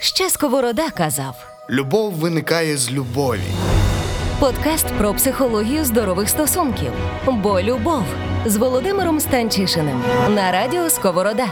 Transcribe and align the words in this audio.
Ще 0.00 0.30
сковорода 0.30 0.90
казав. 0.90 1.34
Любов 1.70 2.12
виникає 2.12 2.76
з 2.76 2.92
любові. 2.92 3.40
Подкаст 4.40 4.86
про 4.86 5.14
психологію 5.14 5.84
здорових 5.84 6.28
стосунків. 6.28 6.92
Бо 7.26 7.62
любов 7.62 8.04
з 8.46 8.56
Володимиром 8.56 9.20
Станчишиним 9.20 10.02
на 10.34 10.52
радіо 10.52 10.90
Сковорода. 10.90 11.46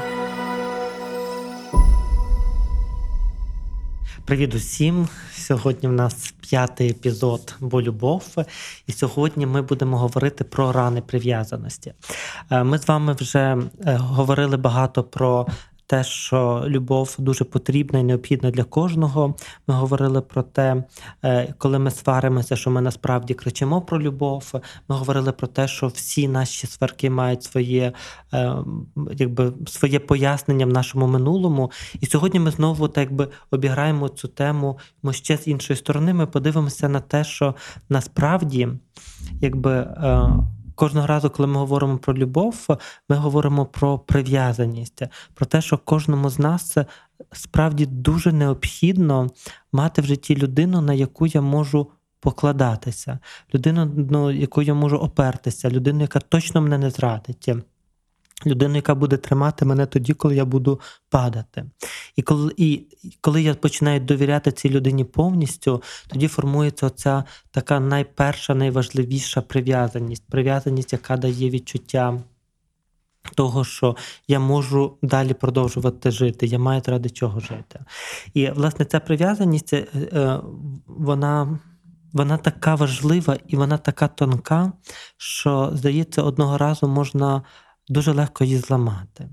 Привіт 4.25 4.55
усім! 4.55 5.09
Сьогодні 5.33 5.89
в 5.89 5.93
нас 5.93 6.35
п'ятий 6.41 6.91
епізод 6.91 7.55
«Бо 7.61 7.83
любов. 7.83 8.25
І 8.87 8.93
сьогодні 8.93 9.47
ми 9.47 9.63
будемо 9.63 9.99
говорити 9.99 10.45
про 10.45 10.73
рани 10.73 11.01
прив'язаності. 11.01 11.93
Е, 12.51 12.65
Ми 12.65 12.79
з 12.79 12.89
вами 12.89 13.17
вже 13.21 13.57
е, 13.87 13.97
говорили 13.97 14.57
багато 14.57 15.05
про 15.05 15.47
те, 15.87 16.05
що 16.05 16.65
любов 16.67 17.17
дуже 17.19 17.45
потрібна 17.45 17.99
і 17.99 18.03
необхідна 18.03 18.51
для 18.51 18.65
кожного. 18.65 19.35
Ми 19.67 19.75
говорили 19.75 20.21
про 20.21 20.43
те, 20.43 20.85
е, 21.25 21.55
коли 21.59 21.79
ми 21.79 21.91
сваримося, 21.91 22.57
що 22.57 22.71
ми 22.71 22.81
насправді 22.81 23.35
кричимо 23.35 23.81
про 23.81 24.03
любов. 24.03 24.53
Ми 24.89 24.97
говорили 24.97 25.33
про 25.33 25.47
те, 25.47 25.69
що 25.69 25.87
всі 25.87 26.29
наші 26.29 26.67
сварки 26.67 27.11
мають 27.11 27.43
своє, 27.43 27.93
е, 28.35 28.55
якби, 29.13 29.53
своє 29.67 29.99
пояснення 29.99 30.67
в 30.67 30.73
нашому 30.73 31.07
минулому. 31.07 31.71
І 32.01 32.07
сьогодні 32.07 32.41
ми 32.41 32.51
знову 32.51 32.89
так 32.89 33.07
якби 33.07 33.29
обіграємо 33.51 34.09
цю 34.09 34.29
тему 34.29 34.79
ми 35.03 35.13
ще 35.13 35.37
з 35.37 35.49
іншої 35.49 35.77
сторони. 35.77 36.15
Ми 36.15 36.27
подивимося 36.27 36.89
на 36.89 37.01
те, 37.01 37.25
що 37.25 37.55
насправді, 37.89 38.69
якби. 39.41 39.87
Е, 40.77 40.87
Кожного 40.87 41.07
разу, 41.07 41.31
коли 41.31 41.47
ми 41.47 41.59
говоримо 41.59 41.99
про 41.99 42.15
любов, 42.15 42.67
ми 43.09 43.17
говоримо 43.17 43.67
про 43.67 43.99
прив'язаність, 43.99 45.03
про 45.35 45.47
те, 45.47 45.61
що 45.61 45.79
кожному 45.79 46.31
з 46.31 46.39
нас 46.39 46.77
справді 47.33 47.87
дуже 47.87 48.33
необхідно 48.33 49.31
мати 49.73 50.03
в 50.03 50.05
житті 50.05 50.37
людину, 50.37 50.81
на 50.81 50.95
яку 50.95 51.27
я 51.27 51.41
можу 51.41 51.91
покладатися, 52.21 53.19
людину, 53.55 53.93
ну, 54.11 54.31
яку 54.31 54.63
я 54.63 54.75
можу 54.75 54.97
опертися, 54.97 55.71
людину, 55.71 56.01
яка 56.01 56.21
точно 56.21 56.61
мене 56.61 56.79
не 56.79 56.91
зрадить. 56.91 57.49
Людину, 58.47 58.77
яка 58.77 58.95
буде 58.95 59.17
тримати 59.17 59.65
мене 59.65 59.87
тоді, 59.87 60.15
коли 60.15 60.37
я 60.37 60.45
буду 60.45 60.81
падати. 61.11 61.65
І 62.17 62.23
коли 62.23 62.53
і 62.57 62.87
коли 63.21 63.43
я 63.43 63.55
починаю 63.55 64.01
довіряти 64.01 64.53
цій 64.53 64.71
людині 64.71 65.05
повністю, 65.05 65.83
тоді 66.09 66.29
формується 66.29 66.87
оця 66.87 67.25
така 67.51 67.81
найперша, 67.81 68.55
найважливіша 68.55 69.43
прив'язаність. 69.43 70.27
Прив'язаність, 70.31 70.93
яка 70.93 71.17
дає 71.17 71.51
відчуття 71.51 72.23
того, 73.35 73.65
що 73.65 73.97
я 74.29 74.41
можу 74.41 74.99
далі 75.03 75.35
продовжувати 75.35 76.11
жити, 76.11 76.47
я 76.47 76.59
маю 76.59 76.83
ради 76.87 77.11
чого 77.11 77.41
жити. 77.41 77.81
І, 78.35 78.51
власне, 78.51 78.85
ця 78.85 79.01
прив'язаність, 79.01 79.73
е, 79.73 79.87
е, 79.95 80.41
вона. 80.87 81.59
Вона 82.13 82.37
така 82.37 82.75
важлива 82.75 83.37
і 83.47 83.57
вона 83.57 83.79
така 83.79 84.09
тонка, 84.09 84.73
що, 85.17 85.71
здається, 85.75 86.23
одного 86.23 86.59
разу 86.59 86.89
можна 86.89 87.43
дуже 87.89 88.13
легко 88.13 88.45
її 88.45 88.59
зламати. 88.59 89.29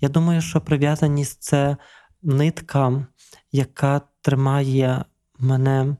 Я 0.00 0.08
думаю, 0.08 0.40
що 0.40 0.60
прив'язаність 0.60 1.42
це 1.42 1.76
нитка, 2.22 3.06
яка 3.52 4.00
тримає 4.22 5.04
мене 5.38 5.96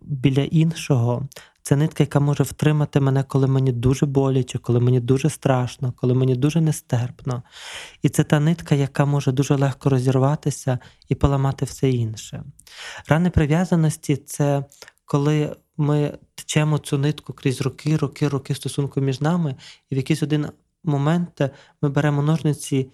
біля 0.00 0.42
іншого. 0.42 1.28
Це 1.62 1.76
нитка, 1.76 2.02
яка 2.02 2.20
може 2.20 2.42
втримати 2.42 3.00
мене, 3.00 3.22
коли 3.22 3.46
мені 3.46 3.72
дуже 3.72 4.06
боляче, 4.06 4.58
коли 4.58 4.80
мені 4.80 5.00
дуже 5.00 5.30
страшно, 5.30 5.92
коли 5.96 6.14
мені 6.14 6.34
дуже 6.34 6.60
нестерпно. 6.60 7.42
І 8.02 8.08
це 8.08 8.24
та 8.24 8.40
нитка, 8.40 8.74
яка 8.74 9.04
може 9.04 9.32
дуже 9.32 9.54
легко 9.56 9.88
розірватися 9.88 10.78
і 11.08 11.14
поламати 11.14 11.64
все 11.64 11.90
інше. 11.90 12.42
Рани 13.08 13.30
прив'язаності 13.30 14.16
це 14.16 14.64
коли 15.08 15.56
ми 15.76 16.18
течемо 16.34 16.78
цю 16.78 16.98
нитку 16.98 17.32
крізь 17.32 17.60
роки, 17.60 17.96
роки, 17.96 18.28
роки 18.28 18.54
стосунку 18.54 19.00
між 19.00 19.20
нами, 19.20 19.56
і 19.90 19.94
в 19.94 19.98
якийсь 19.98 20.22
один 20.22 20.46
момент 20.84 21.40
ми 21.82 21.88
беремо 21.88 22.22
ножниці 22.22 22.90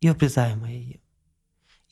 і 0.00 0.10
обрізаємо 0.10 0.66
її. 0.66 1.02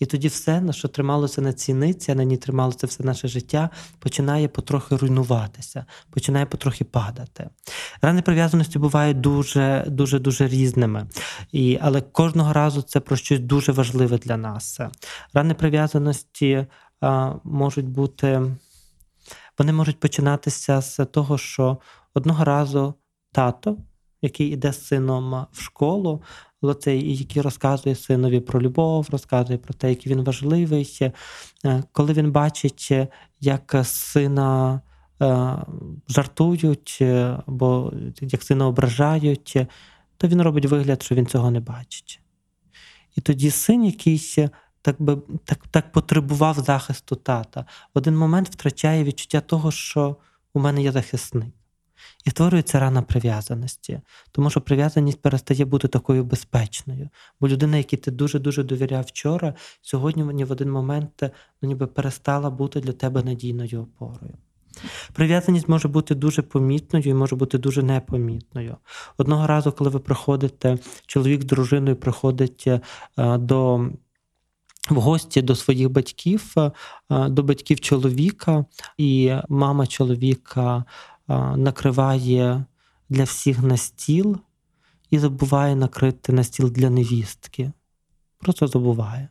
І 0.01 0.06
тоді 0.06 0.28
все, 0.28 0.61
на 0.61 0.73
що 0.73 0.89
трималося 0.89 1.41
на 1.41 1.53
цій 1.53 1.75
ниці, 1.75 2.12
а 2.12 2.15
на 2.15 2.25
ній 2.25 2.37
трималося 2.37 2.87
все 2.87 3.05
наше 3.05 3.28
життя, 3.28 3.71
починає 3.99 4.49
потрохи 4.49 4.97
руйнуватися, 4.97 5.84
починає 6.11 6.47
потрохи 6.47 6.84
падати. 6.84 7.51
Рани 8.03 8.23
прив'язаності 8.23 8.78
бувають 8.78 9.21
дуже 9.21 9.84
дуже 9.89 10.19
дуже 10.19 10.49
різними. 10.49 11.06
І, 11.53 11.78
Але 11.83 12.01
кожного 12.01 12.53
разу 12.53 12.83
це 12.83 13.01
про 13.01 13.17
щось 13.17 13.41
дуже 13.41 13.72
важливе 13.72 14.19
для 14.19 14.37
нас. 14.37 14.81
Рани 15.33 15.55
прив'язаності 15.55 16.67
а, 17.01 17.34
можуть 17.45 17.89
бути, 17.89 18.43
вони 19.59 19.72
можуть 19.72 20.01
починатися 20.01 20.81
з 20.81 21.05
того, 21.05 21.39
що 21.39 21.78
одного 22.15 22.45
разу 22.45 22.95
тато 23.33 23.77
який 24.22 24.48
іде 24.48 24.72
з 24.72 24.86
сином 24.86 25.47
в 25.53 25.62
школу, 25.62 26.22
цей, 26.81 27.16
який 27.16 27.42
розказує 27.42 27.94
синові 27.94 28.41
про 28.41 28.62
любов, 28.62 29.08
розказує 29.10 29.58
про 29.58 29.75
те, 29.75 29.88
який 29.88 30.12
він 30.12 30.25
важливий. 30.25 30.98
Е, 31.64 31.82
коли 31.92 32.12
він 32.12 32.32
бачить, 32.32 32.92
як 33.41 33.76
сина 33.84 34.80
е, 35.22 35.56
жартують, 36.09 37.03
або 37.47 37.92
як 38.20 38.42
сина 38.42 38.66
ображають, 38.66 39.56
то 40.16 40.28
він 40.28 40.42
робить 40.42 40.66
вигляд, 40.66 41.03
що 41.03 41.14
він 41.14 41.26
цього 41.26 41.50
не 41.50 41.60
бачить. 41.60 42.20
І 43.16 43.20
тоді 43.20 43.50
син 43.50 43.84
якийсь 43.84 44.38
так 44.82 45.03
би 45.03 45.19
так, 45.44 45.69
так 45.70 45.92
потребував 45.92 46.60
захисту 46.60 47.16
тата, 47.16 47.60
в 47.94 47.98
один 47.98 48.16
момент 48.16 48.48
втрачає 48.48 49.04
відчуття 49.04 49.41
того, 49.41 49.70
що 49.70 50.16
у 50.54 50.60
мене 50.60 50.82
є 50.82 50.92
захисник. 50.92 51.54
І 52.25 52.31
створюється 52.31 52.81
рана 52.81 53.03
прив'язаності, 53.03 54.00
тому 54.33 54.50
що 54.50 54.61
прив'язаність 54.61 55.22
перестає 55.22 55.65
бути 55.65 55.88
такою 55.88 56.25
безпечною. 56.25 57.09
Бо 57.41 57.49
людина, 57.49 57.77
якій 57.77 57.97
ти 57.97 58.11
дуже-дуже 58.11 58.62
довіряв 58.62 59.05
вчора, 59.05 59.55
сьогодні 59.83 60.44
в 60.44 60.53
один 60.53 60.71
момент 60.71 61.22
ну, 61.62 61.69
ніби 61.69 61.87
перестала 61.87 62.50
бути 62.50 62.81
для 62.81 62.93
тебе 62.93 63.22
надійною 63.22 63.83
опорою. 63.83 64.34
Прив'язаність 65.12 65.69
може 65.69 65.89
бути 65.89 66.15
дуже 66.15 66.43
помітною 66.43 67.05
і 67.09 67.15
може 67.15 67.37
бути 67.37 67.59
дуже 67.59 67.83
непомітною. 67.83 68.77
Одного 69.19 69.47
разу, 69.47 69.72
коли 69.72 69.91
ви 69.91 69.99
приходите, 69.99 70.78
чоловік 71.06 71.43
з 71.43 71.44
дружиною 71.44 71.97
приходить 71.97 72.69
до 73.19 73.91
в 74.91 74.94
гості 74.94 75.43
до 75.43 75.55
своїх 75.55 75.91
батьків, 75.91 76.55
до 77.10 77.43
батьків 77.43 77.81
чоловіка, 77.81 78.65
і 78.99 79.33
мама 79.49 79.87
чоловіка 79.87 80.84
накриває 81.38 82.64
для 83.08 83.24
всіх 83.24 83.62
на 83.62 83.76
стіл 83.76 84.38
і 85.10 85.18
забуває 85.18 85.76
накрити 85.76 86.32
на 86.32 86.44
стіл 86.44 86.70
для 86.70 86.91
невістки. 86.91 87.72
Просто 88.38 88.66
забуває. 88.66 89.28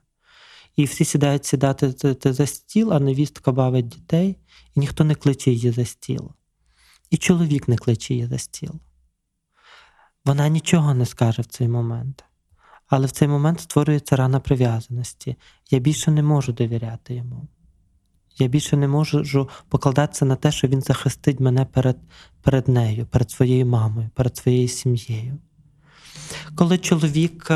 І 0.75 0.85
всі 0.85 1.05
сідають 1.05 1.45
сідати 1.45 1.93
за 2.33 2.45
стіл, 2.45 2.93
а 2.93 2.99
невістка 2.99 3.51
бавить 3.51 3.87
дітей, 3.87 4.37
і 4.75 4.79
ніхто 4.79 5.03
не 5.03 5.15
кличе 5.15 5.51
її 5.51 5.71
за 5.71 5.85
стіл. 5.85 6.31
І 7.09 7.17
чоловік 7.17 7.67
не 7.67 7.77
кличе 7.77 8.13
її 8.13 8.27
за 8.27 8.37
стіл. 8.37 8.71
Вона 10.25 10.47
нічого 10.47 10.93
не 10.93 11.05
скаже 11.05 11.41
в 11.41 11.45
цей 11.45 11.67
момент. 11.67 12.25
Але 12.87 13.07
в 13.07 13.11
цей 13.11 13.27
момент 13.27 13.59
створюється 13.59 14.15
рана 14.15 14.39
прив'язаності. 14.39 15.35
Я 15.71 15.79
більше 15.79 16.11
не 16.11 16.23
можу 16.23 16.53
довіряти 16.53 17.15
йому. 17.15 17.47
Я 18.39 18.47
більше 18.47 18.77
не 18.77 18.87
можу 18.87 19.49
покладатися 19.69 20.25
на 20.25 20.35
те, 20.35 20.51
що 20.51 20.67
він 20.67 20.81
захистить 20.81 21.39
мене 21.39 21.65
перед 21.65 21.97
перед 22.41 22.67
нею, 22.67 23.05
перед 23.05 23.31
своєю 23.31 23.65
мамою, 23.65 24.09
перед 24.15 24.37
своєю 24.37 24.67
сім'єю. 24.67 25.37
Коли 26.55 26.77
чоловік 26.77 27.51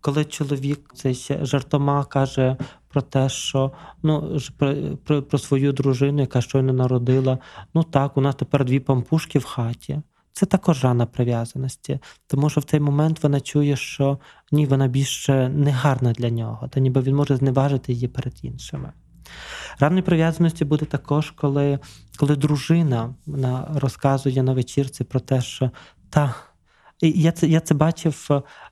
коли 0.00 0.24
чоловік 0.24 0.90
цей 0.94 1.26
жартома 1.42 2.04
каже 2.04 2.56
про 2.88 3.02
те, 3.02 3.28
що 3.28 3.72
ну, 4.02 4.38
про, 4.56 4.74
про, 5.04 5.22
про 5.22 5.38
свою 5.38 5.72
дружину, 5.72 6.20
яка 6.20 6.40
щойно 6.40 6.72
народила, 6.72 7.38
ну 7.74 7.82
так, 7.82 8.16
у 8.16 8.20
нас 8.20 8.34
тепер 8.34 8.64
дві 8.64 8.80
пампушки 8.80 9.38
в 9.38 9.44
хаті. 9.44 10.02
Це 10.32 10.46
також 10.46 10.84
рана 10.84 11.06
прив'язаності, 11.06 11.98
тому 12.26 12.50
що 12.50 12.60
в 12.60 12.64
цей 12.64 12.80
момент 12.80 13.22
вона 13.22 13.40
чує, 13.40 13.76
що 13.76 14.18
ні, 14.52 14.66
вона 14.66 14.86
більше 14.86 15.48
не 15.48 15.70
гарна 15.70 16.12
для 16.12 16.30
нього, 16.30 16.68
та 16.68 16.80
ніби 16.80 17.00
він 17.00 17.16
може 17.16 17.36
зневажити 17.36 17.92
її 17.92 18.08
перед 18.08 18.34
іншими. 18.42 18.92
Ранної 19.80 20.02
прив'язаності 20.02 20.64
буде 20.64 20.84
також, 20.84 21.30
коли 21.30 21.78
коли 22.16 22.36
дружина 22.36 23.14
вона 23.26 23.68
розказує 23.74 24.42
на 24.42 24.52
вечірці 24.52 25.04
про 25.04 25.20
те, 25.20 25.40
що 25.40 25.70
та. 26.10 26.34
І 27.00 27.10
я 27.10 27.32
це 27.32 27.46
я 27.46 27.60
це 27.60 27.74
бачив 27.74 28.28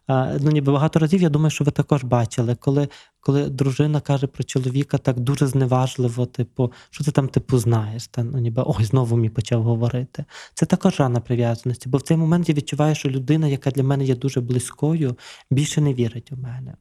ну, 0.08 0.50
ніби 0.50 0.72
багато 0.72 0.98
разів. 0.98 1.22
Я 1.22 1.28
думаю, 1.28 1.50
що 1.50 1.64
ви 1.64 1.70
також 1.70 2.04
бачили, 2.04 2.54
коли 2.54 2.88
коли 3.26 3.48
дружина 3.48 4.00
каже 4.00 4.26
про 4.26 4.44
чоловіка 4.44 4.98
так 4.98 5.20
дуже 5.20 5.46
зневажливо, 5.46 6.26
типу, 6.26 6.72
що 6.90 7.04
ти 7.04 7.10
там 7.10 7.28
типу 7.28 7.58
знаєш? 7.58 8.06
Та 8.06 8.24
ну 8.24 8.38
ніби 8.38 8.62
ой, 8.66 8.84
знову 8.84 9.16
мені 9.16 9.30
почав 9.30 9.62
говорити. 9.62 10.24
Це 10.54 10.66
також 10.66 11.00
рана 11.00 11.20
прив'язаності, 11.20 11.88
бо 11.88 11.98
в 11.98 12.02
цей 12.02 12.16
момент 12.16 12.48
я 12.48 12.54
відчуваю, 12.54 12.94
що 12.94 13.10
людина, 13.10 13.48
яка 13.48 13.70
для 13.70 13.82
мене 13.82 14.04
є 14.04 14.14
дуже 14.14 14.40
близькою, 14.40 15.16
більше 15.50 15.80
не 15.80 15.94
вірить 15.94 16.32
у 16.32 16.36
мене. 16.36 16.74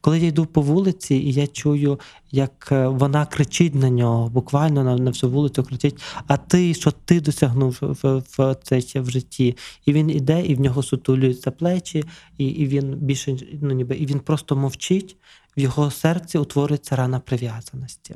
Коли 0.00 0.18
я 0.18 0.26
йду 0.26 0.46
по 0.46 0.60
вулиці, 0.62 1.14
і 1.14 1.32
я 1.32 1.46
чую, 1.46 2.00
як 2.30 2.68
е, 2.72 2.88
вона 2.88 3.26
кричить 3.26 3.74
на 3.74 3.90
нього, 3.90 4.28
буквально 4.28 4.84
на, 4.84 4.96
на 4.96 5.10
всю 5.10 5.32
вулицю 5.32 5.64
кричить: 5.64 6.02
А 6.26 6.36
ти 6.36 6.74
що 6.74 6.90
ти 6.90 7.20
досягнув 7.20 7.78
в, 7.80 8.22
в, 8.36 8.54
це 8.62 9.00
в 9.00 9.10
житті? 9.10 9.56
І 9.86 9.92
він 9.92 10.10
іде, 10.10 10.46
і 10.46 10.54
в 10.54 10.60
нього 10.60 10.82
сутулюються 10.82 11.50
плечі, 11.50 12.04
і, 12.38 12.46
і 12.46 12.66
він 12.66 12.94
більше 12.94 13.36
ну 13.62 13.74
ніби 13.74 13.96
і 13.96 14.06
він 14.06 14.20
просто 14.20 14.56
мовчить. 14.56 15.16
В 15.56 15.60
його 15.60 15.90
серці 15.90 16.38
утворюється 16.38 16.96
рана 16.96 17.20
прив'язаності. 17.20 18.14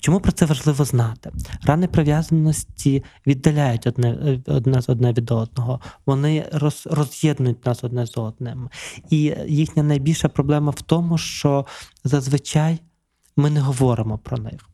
Чому 0.00 0.20
про 0.20 0.32
це 0.32 0.46
важливо 0.46 0.84
знати? 0.84 1.32
Рани 1.62 1.86
прив'язаності 1.86 3.04
віддаляють 3.26 3.86
одне 3.86 4.38
одне 4.46 4.82
з 4.82 4.88
одне 4.88 5.12
від 5.12 5.30
одного, 5.30 5.80
вони 6.06 6.48
роз, 6.52 6.88
роз'єднують 6.90 7.66
нас 7.66 7.84
одне 7.84 8.06
з 8.06 8.16
одним. 8.16 8.70
І 9.10 9.34
їхня 9.46 9.82
найбільша 9.82 10.28
проблема 10.28 10.70
в 10.70 10.82
тому, 10.82 11.18
що 11.18 11.66
зазвичай 12.04 12.78
ми 13.36 13.50
не 13.50 13.60
говоримо 13.60 14.18
про 14.18 14.38
них. 14.38 14.70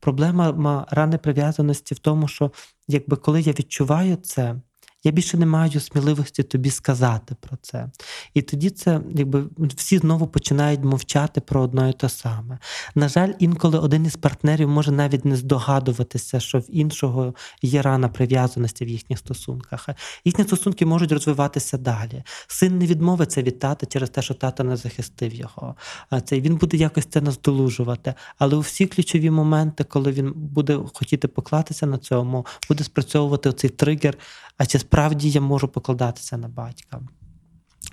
Проблема 0.00 0.86
рани 0.90 1.18
прив'язаності 1.18 1.94
в 1.94 1.98
тому, 1.98 2.28
що 2.28 2.52
якби 2.88 3.16
коли 3.16 3.40
я 3.40 3.52
відчуваю 3.52 4.16
це, 4.16 4.56
я 5.04 5.12
більше 5.12 5.36
не 5.36 5.46
маю 5.46 5.80
сміливості 5.80 6.42
тобі 6.42 6.70
сказати 6.70 7.34
про 7.40 7.56
це. 7.62 7.90
І 8.34 8.42
тоді 8.42 8.70
це, 8.70 9.00
якби 9.14 9.44
всі 9.58 9.98
знову 9.98 10.26
починають 10.26 10.84
мовчати 10.84 11.40
про 11.40 11.62
одно 11.62 11.88
і 11.88 11.92
те 11.92 12.08
саме. 12.08 12.58
На 12.94 13.08
жаль, 13.08 13.32
інколи 13.38 13.78
один 13.78 14.06
із 14.06 14.16
партнерів 14.16 14.68
може 14.68 14.92
навіть 14.92 15.24
не 15.24 15.36
здогадуватися, 15.36 16.40
що 16.40 16.58
в 16.58 16.64
іншого 16.68 17.34
є 17.62 17.82
рана 17.82 18.08
прив'язаності 18.08 18.84
в 18.84 18.88
їхніх 18.88 19.18
стосунках. 19.18 19.88
Їхні 20.24 20.44
стосунки 20.44 20.86
можуть 20.86 21.12
розвиватися 21.12 21.78
далі. 21.78 22.22
Син 22.46 22.78
не 22.78 22.86
відмовиться 22.86 23.42
від 23.42 23.58
тата 23.58 23.86
через 23.86 24.10
те, 24.10 24.22
що 24.22 24.34
тата 24.34 24.64
не 24.64 24.76
захистив 24.76 25.34
його. 25.34 25.76
Це 26.24 26.40
він 26.40 26.56
буде 26.56 26.76
якось 26.76 27.06
це 27.06 27.20
наздолужувати. 27.20 28.14
Але 28.38 28.56
у 28.56 28.60
всі 28.60 28.86
ключові 28.86 29.30
моменти, 29.30 29.84
коли 29.84 30.12
він 30.12 30.32
буде 30.36 30.78
хотіти 30.94 31.28
поклатися 31.28 31.86
на 31.86 31.98
цьому, 31.98 32.46
буде 32.68 32.84
спрацьовувати 32.84 33.48
оцей 33.48 33.70
тригер. 33.70 34.18
А 34.60 34.66
чи 34.66 34.78
справді 34.90 35.30
я 35.30 35.40
можу 35.40 35.68
покладатися 35.68 36.36
на 36.36 36.48
батька? 36.48 37.00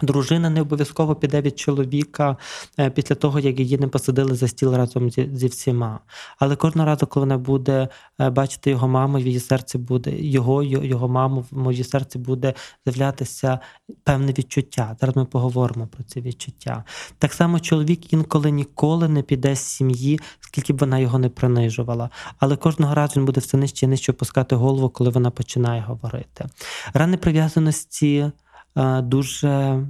Дружина 0.02 0.50
не 0.50 0.62
обов'язково 0.62 1.16
піде 1.16 1.42
від 1.42 1.60
чоловіка 1.60 2.38
е, 2.80 2.90
після 2.90 3.16
того, 3.16 3.40
як 3.40 3.60
її 3.60 3.78
не 3.78 3.88
посадили 3.88 4.36
за 4.36 4.48
стіл 4.48 4.76
разом 4.76 5.12
зі, 5.12 5.30
зі 5.34 5.48
всіма. 5.48 6.00
Але 6.40 6.56
кожного 6.56 6.88
разу, 6.88 7.08
коли 7.08 7.26
вона 7.26 7.38
буде 7.38 7.88
е, 8.20 8.30
бачити 8.30 8.70
його 8.70 8.88
маму, 8.88 9.18
в 9.18 9.28
її 9.28 9.40
серці 9.40 9.78
буде 9.78 10.12
його, 10.20 10.64
його 10.64 11.08
маму, 11.08 11.46
в 11.52 11.58
моїй 11.58 11.84
серці 11.84 12.20
буде 12.20 12.54
з'являтися 12.86 13.60
певне 14.04 14.34
відчуття. 14.38 14.96
Зараз 15.02 15.16
ми 15.16 15.26
поговоримо 15.26 15.88
про 15.88 16.04
ці 16.04 16.22
відчуття. 16.22 16.84
Так 17.20 17.34
само 17.34 17.60
чоловік 17.60 18.14
інколи 18.14 18.52
ніколи 18.52 19.08
не 19.08 19.22
піде 19.22 19.56
з 19.56 19.60
сім'ї, 19.60 20.20
скільки 20.40 20.74
б 20.74 20.78
вона 20.78 21.00
його 21.00 21.20
не 21.20 21.30
принижувала. 21.30 22.10
Але 22.40 22.56
кожного 22.56 22.96
разу 22.96 23.14
він 23.20 23.26
буде 23.26 23.40
все 23.40 23.58
нижче 23.58 23.86
і 23.86 23.90
нижче 23.90 24.12
опускати 24.12 24.56
голову, 24.56 24.90
коли 24.90 25.10
вона 25.10 25.32
починає 25.32 25.82
говорити. 25.82 26.46
Рани 26.94 27.18
прив'язаності. 27.18 28.32
Е, 28.78 29.02
дуже 29.02 29.84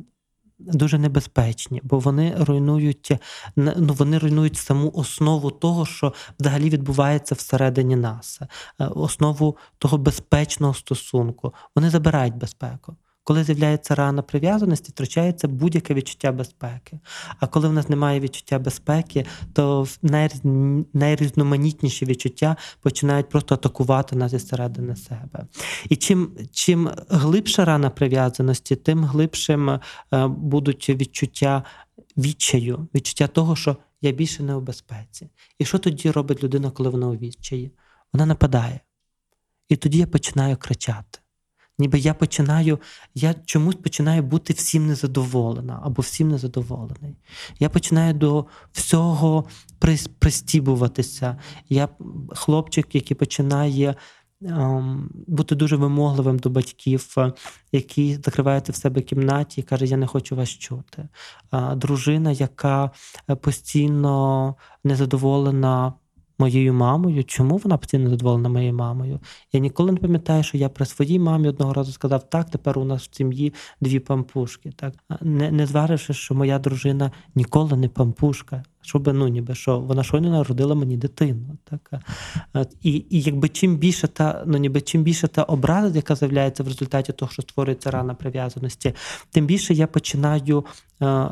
дуже 0.59 0.97
небезпечні, 0.97 1.81
бо 1.83 1.99
вони 1.99 2.35
руйнують 2.39 3.11
ну, 3.55 3.93
вони 3.93 4.17
руйнують 4.17 4.57
саму 4.57 4.91
основу 4.95 5.51
того, 5.51 5.85
що 5.85 6.13
взагалі 6.39 6.69
відбувається 6.69 7.35
всередині 7.35 7.95
нас, 7.95 8.41
е, 8.79 8.85
основу 8.85 9.57
того 9.77 9.97
безпечного 9.97 10.73
стосунку. 10.73 11.53
Вони 11.75 11.89
забирають 11.89 12.35
безпеку. 12.35 12.95
Коли 13.27 13.43
з'являється 13.43 13.95
рана 13.95 14.21
прив'язаності, 14.21 14.91
втрачається 14.91 15.47
будь-яке 15.47 15.93
відчуття 15.93 16.31
безпеки. 16.31 16.99
А 17.39 17.47
коли 17.47 17.69
в 17.69 17.73
нас 17.73 17.89
немає 17.89 18.19
відчуття 18.19 18.59
безпеки, 18.59 19.25
то 19.53 19.87
найрізноманітніші 20.93 22.05
відчуття 22.05 22.55
починають 22.81 23.29
просто 23.29 23.55
атакувати 23.55 24.15
нас 24.15 24.33
із 24.33 24.47
середини 24.47 24.95
себе. 24.95 25.45
І 25.89 25.95
чим 25.95 26.31
чим 26.51 26.89
глибша 27.09 27.65
рана 27.65 27.89
прив'язаності, 27.89 28.75
тим 28.75 29.03
глибшим 29.03 29.69
е, 29.69 29.79
будуть 30.27 30.89
відчуття 30.89 31.63
відчаю, 32.17 32.87
відчуття 32.95 33.27
того, 33.27 33.55
що 33.55 33.77
я 34.01 34.11
більше 34.11 34.43
не 34.43 34.55
у 34.55 34.61
безпеці. 34.61 35.29
І 35.59 35.65
що 35.65 35.77
тоді 35.77 36.11
робить 36.11 36.43
людина, 36.43 36.71
коли 36.71 36.89
вона 36.89 37.07
у 37.07 37.15
відчаї? 37.15 37.71
Вона 38.13 38.25
нападає. 38.25 38.79
І 39.69 39.75
тоді 39.75 39.97
я 39.97 40.07
починаю 40.07 40.57
кричати. 40.57 41.19
Ніби 41.79 41.99
я 41.99 42.13
починаю, 42.13 42.79
я 43.15 43.35
чомусь 43.45 43.75
починаю 43.75 44.23
бути 44.23 44.53
всім 44.53 44.87
незадоволена 44.87 45.81
або 45.83 46.01
всім 46.01 46.29
незадоволений. 46.29 47.15
Я 47.59 47.69
починаю 47.69 48.13
до 48.13 48.45
всього 48.71 49.45
пристібуватися. 50.19 51.37
Я 51.69 51.89
хлопчик, 52.29 52.95
який 52.95 53.17
починає 53.17 53.95
ем, 54.45 55.09
бути 55.27 55.55
дуже 55.55 55.75
вимогливим 55.75 56.39
до 56.39 56.49
батьків, 56.49 57.15
який 57.71 58.15
закривається 58.15 58.71
в 58.71 58.75
себе 58.75 59.01
кімнаті 59.01 59.61
і 59.61 59.63
каже: 59.63 59.85
Я 59.85 59.97
не 59.97 60.07
хочу 60.07 60.35
вас 60.35 60.49
чути. 60.49 61.07
Дружина, 61.75 62.31
яка 62.31 62.91
е, 63.29 63.35
постійно 63.35 64.55
незадоволена 64.83 65.93
моєю 66.39 66.73
мамою. 66.73 67.23
Чому 67.23 67.57
вона 67.57 67.77
постійно 67.77 68.09
задоволена 68.09 68.49
моєю 68.49 68.73
мамою? 68.73 69.19
Я 69.53 69.59
ніколи 69.59 69.91
не 69.91 69.97
пам'ятаю, 69.97 70.43
що 70.43 70.57
я 70.57 70.69
при 70.69 70.85
своїй 70.85 71.19
мамі 71.19 71.47
одного 71.47 71.73
разу 71.73 71.91
сказав, 71.91 72.29
так, 72.29 72.49
тепер 72.49 72.79
у 72.79 72.83
нас 72.83 73.07
в 73.07 73.15
сім'ї 73.15 73.53
дві 73.81 73.99
пампушки. 73.99 74.71
Так? 74.75 74.93
Не 75.21 75.51
не 75.51 75.65
зваривши, 75.65 76.13
що 76.13 76.35
моя 76.35 76.59
дружина 76.59 77.11
ніколи 77.35 77.77
не 77.77 77.89
пампушка 77.89 78.63
щоб 78.87 79.13
ну 79.13 79.27
ніби 79.27 79.55
що 79.55 79.79
вона 79.79 80.03
щойно 80.03 80.29
народила 80.29 80.75
мені 80.75 80.97
дитину. 80.97 81.57
Так? 81.63 82.01
І 82.83 82.91
і 83.09 83.21
якби 83.21 83.49
чим 83.49 83.77
більше 83.77 84.07
та 84.07 84.43
ну 84.45 84.57
ніби 84.57 84.81
чим 84.81 85.03
більше 85.03 85.27
та 85.27 85.43
образа, 85.43 85.95
яка 85.95 86.15
з'являється 86.15 86.63
в 86.63 86.67
результаті 86.67 87.13
того, 87.13 87.31
що 87.31 87.41
створюється 87.41 87.91
рана 87.91 88.13
прив'язаності, 88.13 88.93
тим 89.31 89.45
більше 89.45 89.73
я 89.73 89.87
починаю 89.87 90.65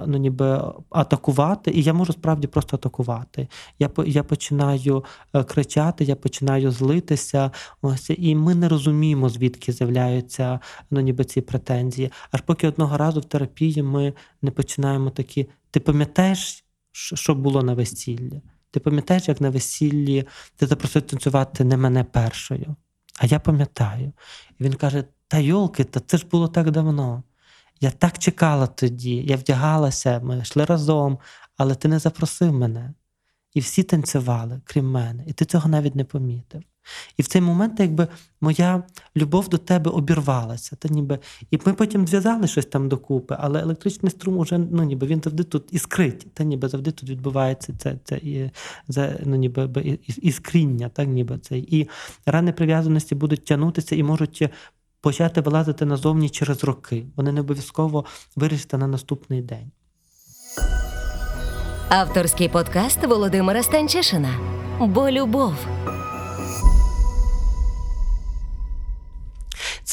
ну 0.07 0.17
ніби 0.17 0.61
атакувати, 0.89 1.71
і 1.71 1.81
я 1.81 1.93
можу 1.93 2.13
справді 2.13 2.47
просто 2.47 2.77
атакувати. 2.77 3.47
Я 3.79 3.89
я 4.05 4.23
починаю 4.23 5.03
е, 5.33 5.43
кричати, 5.43 6.03
я 6.03 6.15
починаю 6.15 6.71
злитися. 6.71 7.51
Ось 7.81 8.11
і 8.17 8.35
ми 8.35 8.55
не 8.55 8.69
розуміємо, 8.69 9.29
звідки 9.29 9.71
з'являються 9.71 10.59
ну 10.91 11.01
ніби 11.01 11.23
ці 11.23 11.41
претензії. 11.41 12.11
Аж 12.31 12.41
поки 12.41 12.67
одного 12.67 12.97
разу 12.97 13.19
в 13.19 13.25
терапії 13.25 13.83
ми 13.83 14.13
не 14.41 14.51
починаємо 14.51 15.09
такі. 15.09 15.47
Ти 15.71 15.79
пам'ятаєш, 15.79 16.64
що 16.95 17.35
було 17.35 17.63
на 17.63 17.73
весіллі. 17.73 18.41
Ти 18.71 18.79
пам'ятаєш, 18.79 19.27
як 19.27 19.41
на 19.41 19.49
весіллі 19.49 20.27
ти 20.55 20.67
запросив 20.67 21.01
танцювати 21.01 21.63
не 21.63 21.77
мене 21.77 22.03
першою, 22.03 22.75
а 23.19 23.25
я 23.25 23.39
пам'ятаю. 23.39 24.13
І 24.59 24.63
він 24.63 24.73
каже: 24.73 25.03
Та 25.27 25.37
йолки, 25.37 25.83
та 25.83 25.99
це 25.99 26.17
ж 26.17 26.27
було 26.31 26.47
так 26.47 26.71
давно. 26.71 27.23
Я 27.81 27.91
так 27.91 28.19
чекала 28.19 28.67
тоді, 28.67 29.15
я 29.15 29.35
вдягалася, 29.35 30.19
ми 30.23 30.37
йшли 30.39 30.65
разом, 30.65 31.19
але 31.57 31.75
ти 31.75 31.87
не 31.87 31.99
запросив 31.99 32.53
мене. 32.53 32.93
І 33.53 33.59
всі 33.59 33.83
танцювали, 33.83 34.61
крім 34.65 34.91
мене, 34.91 35.23
і 35.27 35.33
ти 35.33 35.45
цього 35.45 35.69
навіть 35.69 35.95
не 35.95 36.03
помітив. 36.03 36.63
І 37.17 37.21
в 37.21 37.27
цей 37.27 37.41
момент, 37.41 37.79
якби 37.79 38.07
моя 38.41 38.83
любов 39.17 39.49
до 39.49 39.57
тебе 39.57 39.91
обірвалася. 39.91 40.75
Та 40.75 40.89
ніби, 40.89 41.19
І 41.51 41.59
ми 41.65 41.73
потім 41.73 42.07
зв'язали 42.07 42.47
щось 42.47 42.65
там 42.65 42.89
докупи, 42.89 43.37
але 43.39 43.61
електричний 43.61 44.11
струм 44.11 44.37
уже 44.37 44.57
ну, 44.57 44.83
ніби 44.83 45.07
він 45.07 45.21
завжди 45.23 45.43
тут 45.43 45.73
іскрить, 45.73 46.33
та 46.33 46.43
ніби 46.43 46.67
завжди 46.67 46.91
тут 46.91 47.09
відбувається 47.09 47.73
це 47.77 47.95
це 48.03 48.15
і, 48.17 48.49
це, 48.89 49.19
ну, 49.25 49.35
ніби, 49.35 49.69
іскріння, 50.07 50.89
так, 50.89 51.07
ніби 51.07 51.37
це. 51.37 51.57
І 51.57 51.89
рани 52.25 52.51
прив'язаності 52.51 53.15
будуть 53.15 53.45
тягнутися 53.45 53.95
і 53.95 54.03
можуть 54.03 54.49
почати 55.01 55.41
вилазити 55.41 55.85
назовні 55.85 56.29
через 56.29 56.63
роки. 56.63 57.05
Вони 57.15 57.31
не 57.31 57.41
обов'язково 57.41 58.05
вирішаться 58.35 58.77
на 58.77 58.87
наступний 58.87 59.41
день. 59.41 59.71
Авторський 61.89 62.49
подкаст 62.49 63.03
Володимира 63.03 63.63
Станчишина. 63.63 64.29
Бо 64.79 65.11
любов. 65.11 65.53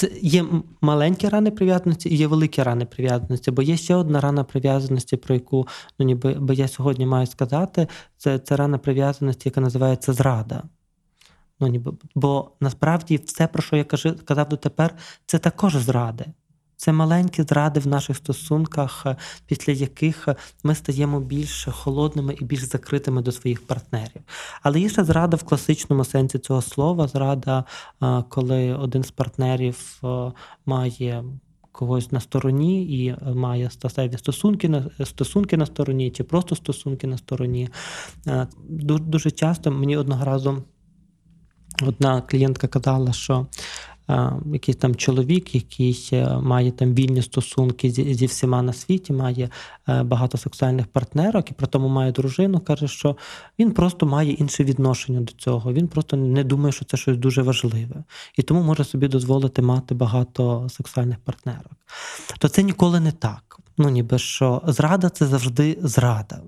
Це 0.02 0.10
є 0.22 0.44
маленькі 0.80 1.28
рани 1.28 1.50
прив'язаності 1.50 2.08
і 2.08 2.16
є 2.16 2.26
великі 2.26 2.62
рани 2.62 2.84
прив'язаності, 2.84 3.50
бо 3.50 3.62
є 3.62 3.76
ще 3.76 3.94
одна 3.94 4.20
рана 4.20 4.44
прив'язаності, 4.44 5.16
про 5.16 5.34
яку 5.34 5.68
ну, 5.98 6.06
ніби 6.06 6.34
бо 6.34 6.52
я 6.52 6.68
сьогодні 6.68 7.06
маю 7.06 7.26
сказати, 7.26 7.88
це 8.16 8.38
це 8.38 8.56
рана 8.56 8.78
прив'язаності, 8.78 9.48
яка 9.48 9.60
називається 9.60 10.12
зрада. 10.12 10.62
Ну, 11.60 11.66
ніби, 11.66 11.92
Бо 12.14 12.50
насправді 12.60 13.20
все, 13.24 13.46
про 13.46 13.62
що 13.62 13.76
я 13.76 13.84
казав 14.24 14.48
дотепер, 14.48 14.94
це 15.26 15.38
також 15.38 15.76
зради. 15.76 16.24
Це 16.82 16.92
маленькі 16.92 17.42
зради 17.42 17.80
в 17.80 17.86
наших 17.86 18.16
стосунках, 18.16 19.02
е, 19.06 19.16
після 19.46 19.72
яких 19.72 20.28
ми 20.64 20.74
стаємо 20.74 21.20
більш 21.20 21.68
холодними 21.70 22.36
і 22.40 22.44
більш 22.44 22.62
закритими 22.62 23.22
до 23.22 23.32
своїх 23.32 23.66
партнерів. 23.66 24.22
Але 24.62 24.80
є 24.80 24.88
ще 24.88 25.04
зрада 25.04 25.36
в 25.36 25.42
класичному 25.42 26.04
сенсі 26.04 26.38
цього 26.38 26.62
слова. 26.62 27.08
Зрада, 27.08 27.64
е, 28.02 28.24
коли 28.28 28.74
один 28.74 29.02
з 29.02 29.10
партнерів 29.10 30.00
е, 30.04 30.32
має 30.66 31.24
когось 31.72 32.12
на 32.12 32.20
стороні 32.20 33.04
і 33.04 33.16
має 33.34 33.70
статеві 33.70 34.18
стосунки 34.18 34.68
на 34.68 34.90
стосунки 35.04 35.56
на 35.56 35.66
стороні, 35.66 36.10
чи 36.10 36.24
просто 36.24 36.56
стосунки 36.56 37.06
на 37.06 37.18
стороні. 37.18 37.68
Дуже 38.68 39.30
часто 39.30 39.70
мені 39.70 39.96
одного 39.96 40.24
разу 40.24 40.62
одна 41.82 42.20
клієнтка 42.20 42.68
казала, 42.68 43.12
що 43.12 43.46
якийсь 44.52 44.76
там 44.76 44.94
чоловік, 44.94 45.54
який 45.54 46.08
е, 46.12 46.38
має 46.38 46.70
там 46.70 46.94
вільні 46.94 47.22
стосунки 47.22 47.90
зі, 47.90 48.14
зі 48.14 48.26
всіма 48.26 48.62
на 48.62 48.72
світі, 48.72 49.12
має 49.12 49.48
е, 49.88 50.02
багато 50.02 50.38
сексуальних 50.38 50.86
партнерок 50.86 51.50
і 51.50 51.54
при 51.54 51.66
тому 51.66 51.88
має 51.88 52.12
дружину, 52.12 52.60
каже, 52.60 52.88
що 52.88 53.16
він 53.58 53.70
просто 53.72 54.06
має 54.06 54.32
інше 54.32 54.64
відношення 54.64 55.20
до 55.20 55.32
цього. 55.32 55.72
Він 55.72 55.88
просто 55.88 56.16
не 56.16 56.44
думає, 56.44 56.72
що 56.72 56.84
це 56.84 56.96
щось 56.96 57.16
дуже 57.16 57.42
важливе, 57.42 58.04
і 58.38 58.42
тому 58.42 58.62
може 58.62 58.84
собі 58.84 59.08
дозволити 59.08 59.62
мати 59.62 59.94
багато 59.94 60.66
сексуальних 60.68 61.18
партнерок. 61.18 61.72
То 62.38 62.48
це 62.48 62.62
ніколи 62.62 63.00
не 63.00 63.12
так. 63.12 63.58
Ну 63.78 63.88
ніби 63.88 64.18
що 64.18 64.62
зрада 64.66 65.08
це 65.08 65.26
завжди 65.26 65.78
зрада. 65.80 66.40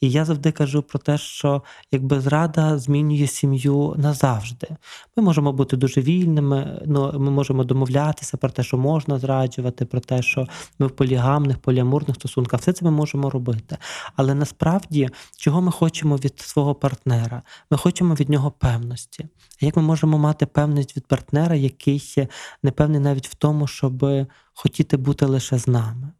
І 0.00 0.10
я 0.10 0.24
завжди 0.24 0.52
кажу 0.52 0.82
про 0.82 0.98
те, 0.98 1.18
що 1.18 1.62
якби 1.92 2.20
зрада 2.20 2.78
змінює 2.78 3.26
сім'ю 3.26 3.94
назавжди. 3.96 4.68
Ми 5.16 5.22
можемо 5.22 5.52
бути 5.52 5.76
дуже 5.76 6.00
вільними, 6.00 6.82
ну 6.86 7.12
ми 7.18 7.30
можемо 7.30 7.64
домовлятися 7.64 8.36
про 8.36 8.50
те, 8.50 8.62
що 8.62 8.78
можна 8.78 9.18
зраджувати, 9.18 9.84
про 9.84 10.00
те, 10.00 10.22
що 10.22 10.46
ми 10.78 10.86
в 10.86 10.90
полігамних, 10.90 11.58
поліамурних 11.58 12.16
стосунках, 12.16 12.60
все 12.60 12.72
це 12.72 12.84
ми 12.84 12.90
можемо 12.90 13.30
робити. 13.30 13.76
Але 14.16 14.34
насправді, 14.34 15.08
чого 15.36 15.62
ми 15.62 15.72
хочемо 15.72 16.16
від 16.16 16.40
свого 16.40 16.74
партнера? 16.74 17.42
Ми 17.70 17.78
хочемо 17.78 18.14
від 18.14 18.30
нього 18.30 18.50
певності. 18.50 19.26
Як 19.60 19.76
ми 19.76 19.82
можемо 19.82 20.18
мати 20.18 20.46
певність 20.46 20.96
від 20.96 21.06
партнера, 21.06 21.54
який 21.54 22.28
не 22.62 22.70
певний 22.70 23.00
навіть 23.00 23.28
в 23.28 23.34
тому, 23.34 23.66
щоб 23.66 24.06
хотіти 24.54 24.96
бути 24.96 25.26
лише 25.26 25.58
з 25.58 25.68
нами? 25.68 26.12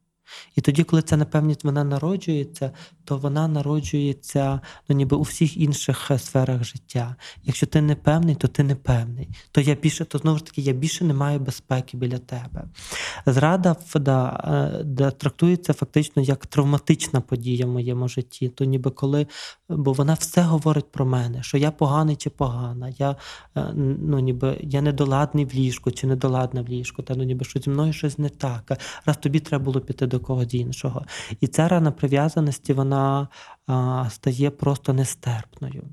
І 0.56 0.60
тоді, 0.60 0.84
коли 0.84 1.02
ця 1.02 1.16
непевність 1.16 1.64
вона 1.64 1.84
народжується, 1.84 2.70
то 3.04 3.16
вона 3.16 3.48
народжується 3.48 4.60
ну, 4.88 4.96
ніби 4.96 5.16
у 5.16 5.22
всіх 5.22 5.56
інших 5.56 6.10
е, 6.10 6.18
сферах 6.18 6.64
життя. 6.64 7.16
Якщо 7.44 7.66
ти 7.66 7.80
не 7.80 7.94
певний, 7.94 8.34
то 8.34 8.48
ти 8.48 8.62
не 8.62 8.74
певний. 8.74 9.28
То 9.52 9.60
я 9.60 9.74
більше, 9.74 10.04
то 10.04 10.18
знову 10.18 10.38
ж 10.38 10.44
таки 10.44 10.60
я 10.60 10.72
більше 10.72 11.04
не 11.04 11.14
маю 11.14 11.40
безпеки 11.40 11.96
біля 11.96 12.18
тебе. 12.18 12.64
Зрада 13.26 13.76
да, 13.94 14.40
е, 14.80 14.84
да, 14.84 15.10
трактується 15.10 15.72
фактично 15.72 16.22
як 16.22 16.46
травматична 16.46 17.20
подія 17.20 17.66
в 17.66 17.68
моєму 17.68 18.08
житті. 18.08 18.48
То 18.48 18.64
ніби 18.64 18.90
коли, 18.90 19.26
бо 19.68 19.92
вона 19.92 20.14
все 20.14 20.42
говорить 20.42 20.92
про 20.92 21.06
мене, 21.06 21.42
що 21.42 21.58
я 21.58 21.70
поганий 21.70 22.16
чи 22.16 22.30
погана, 22.30 22.94
я 22.98 23.16
е, 23.56 23.72
ну, 23.98 24.18
ніби 24.18 24.58
я 24.62 24.82
недоладний 24.82 25.44
в 25.44 25.54
ліжку 25.54 25.90
чи 25.90 26.06
недоладна 26.06 26.62
в 26.62 26.68
ліжку, 26.68 27.02
та 27.02 27.14
ну 27.14 27.24
ніби 27.24 27.44
що 27.44 27.60
зі 27.60 27.70
мною 27.70 27.92
щось 27.92 28.18
не 28.18 28.28
так. 28.28 28.78
Раз 29.06 29.16
тобі 29.16 29.40
треба 29.40 29.64
було 29.64 29.80
піти 29.80 30.06
до 30.06 30.13
когось 30.20 30.54
іншого. 30.54 31.06
І 31.40 31.46
ця 31.46 31.68
рана 31.68 31.90
прив'язаності 31.90 32.72
вона 32.72 33.28
а, 33.66 34.06
стає 34.10 34.50
просто 34.50 34.92
нестерпною. 34.92 35.84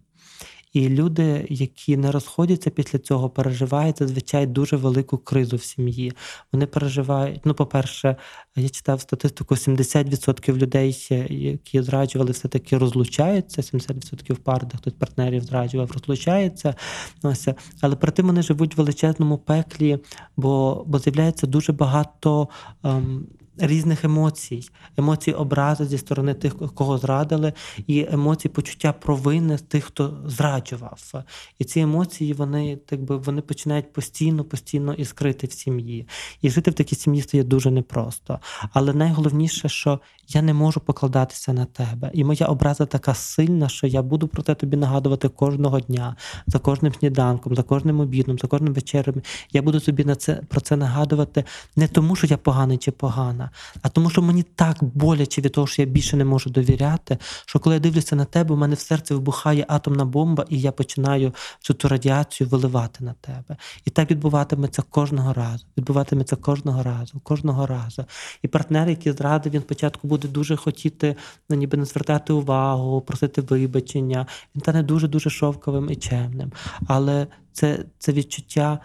І 0.74 0.90
люди, 0.90 1.48
які 1.50 1.98
не 1.98 2.12
розходяться 2.12 2.70
після 2.70 3.00
цього, 3.00 3.30
переживають 3.30 4.00
зазвичай 4.00 4.48
дуже 4.48 4.75
велику 4.75 5.18
кризу 5.18 5.56
в 5.58 5.63
сім'ї. 5.63 6.13
Вони 6.51 6.66
переживають. 6.66 7.46
Ну, 7.46 7.54
по-перше, 7.54 8.16
я 8.56 8.70
читав 8.70 9.01
статистику: 9.01 9.56
70% 9.56 10.58
людей, 10.58 11.08
які 11.30 11.82
зраджували, 11.82 12.32
все-таки 12.32 12.78
розлучаються. 12.78 13.62
70% 13.62 14.36
пар, 14.36 14.66
де 14.66 14.78
хтось 14.78 14.94
партнерів 14.94 15.44
зраджував, 15.44 15.92
розлучається. 15.92 16.75
Ось. 17.24 17.48
Але 17.82 17.96
при 17.96 18.12
тим 18.12 18.28
вони 18.28 18.42
живуть 18.42 18.75
в 18.75 18.78
величезному 18.78 19.38
пеклі, 19.38 20.00
бо 20.38 20.84
бо 20.88 21.00
з'являється 21.00 21.48
дуже 21.48 21.74
багато. 21.74 22.48
Ем, 22.84 23.28
різних 23.58 24.03
емоцій, 24.05 24.70
емоцій 24.98 25.31
образи 25.31 25.86
зі 25.86 25.98
сторони 25.98 26.34
тих, 26.34 26.55
кого 26.55 26.98
зрадили, 26.98 27.53
і 27.88 28.08
емоції 28.12 28.51
почуття 28.51 28.93
провини 28.93 29.58
тих, 29.58 29.84
хто 29.84 30.17
зраджував. 30.25 31.24
І 31.60 31.63
ці 31.63 31.79
емоції 31.79 32.34
вони 32.34 32.75
так 32.75 33.01
би 33.03 33.17
вони 33.17 33.41
починають 33.41 33.93
постійно, 33.93 34.43
постійно 34.43 34.93
іскрити 34.93 35.48
в 35.48 35.51
сім'ї. 35.51 36.08
І 36.41 36.50
жити 36.50 36.72
в 36.72 36.74
такій 36.74 36.96
сім'ї 36.96 37.22
стає 37.22 37.43
дуже 37.43 37.72
непросто. 37.72 38.39
Але 38.74 38.93
найголовніше, 38.93 39.70
що 39.70 40.00
я 40.27 40.41
не 40.41 40.53
можу 40.53 40.79
покладатися 40.79 41.53
на 41.53 41.65
тебе. 41.65 42.12
І 42.13 42.24
моя 42.24 42.46
образа 42.46 42.86
така 42.86 43.13
сильна, 43.13 43.70
що 43.70 43.88
я 43.88 44.01
буду 44.01 44.27
про 44.27 44.43
те 44.43 44.55
тобі 44.55 44.77
нагадувати 44.77 45.29
кожного 45.29 45.79
дня, 45.79 46.15
за 46.48 46.60
кожним 46.60 46.93
сніданком, 46.93 47.55
за 47.55 47.63
кожним 47.63 48.00
обідом, 48.00 48.39
за 48.39 48.48
кожним 48.48 48.74
вечерем. 48.74 49.22
Я 49.51 49.62
буду 49.62 49.79
тобі 49.79 50.05
на 50.05 50.15
це 50.15 50.41
про 50.48 50.62
це 50.62 50.77
нагадувати 50.77 51.43
не 51.75 51.88
тому, 51.88 52.15
що 52.15 52.27
я 52.27 52.38
поганий 52.38 52.77
чи 52.77 52.91
погана, 52.91 53.40
а 53.81 53.89
тому, 53.89 54.10
що 54.10 54.21
мені 54.21 54.43
так 54.43 54.83
боляче 54.83 55.41
від 55.41 55.51
того, 55.51 55.67
що 55.67 55.81
я 55.81 55.88
більше 55.88 56.17
не 56.17 56.25
можу 56.25 56.50
довіряти, 56.50 57.17
що 57.45 57.60
коли 57.60 57.75
я 57.75 57.79
дивлюся 57.79 58.15
на 58.15 58.25
тебе, 58.25 58.55
у 58.55 58.57
мене 58.57 58.75
в 58.75 58.79
серці 58.79 59.13
вибухає 59.13 59.65
атомна 59.67 60.05
бомба, 60.05 60.45
і 60.50 60.60
я 60.60 60.71
починаю 60.71 61.33
цю 61.60 61.74
ту 61.74 61.88
радіацію 61.88 62.48
виливати 62.48 63.03
на 63.03 63.13
тебе. 63.13 63.57
І 63.86 63.89
так 63.89 64.12
відбуватиметься 64.12 64.81
кожного 64.81 65.33
разу. 65.33 65.65
Відбуватиметься 65.77 66.36
кожного 66.36 66.83
разу, 66.83 67.19
кожного 67.24 67.65
разу. 67.65 68.05
І 68.41 68.48
партнер, 68.48 68.89
який 68.89 69.12
зрадив, 69.12 69.53
він 69.53 69.62
спочатку 69.62 70.07
буде 70.07 70.27
дуже 70.27 70.55
хотіти 70.55 71.15
ну, 71.50 71.55
ніби 71.55 71.77
не 71.77 71.86
звертати 71.86 72.33
увагу, 72.33 73.01
просити 73.01 73.41
вибачення. 73.41 74.27
Він 74.55 74.62
стане 74.62 74.83
дуже 74.83 75.07
дуже 75.07 75.29
шовковим 75.29 75.89
і 75.89 75.95
чемним. 75.95 76.51
Але 76.88 77.27
це, 77.53 77.86
це 78.00 78.12
відчуття 78.12 78.79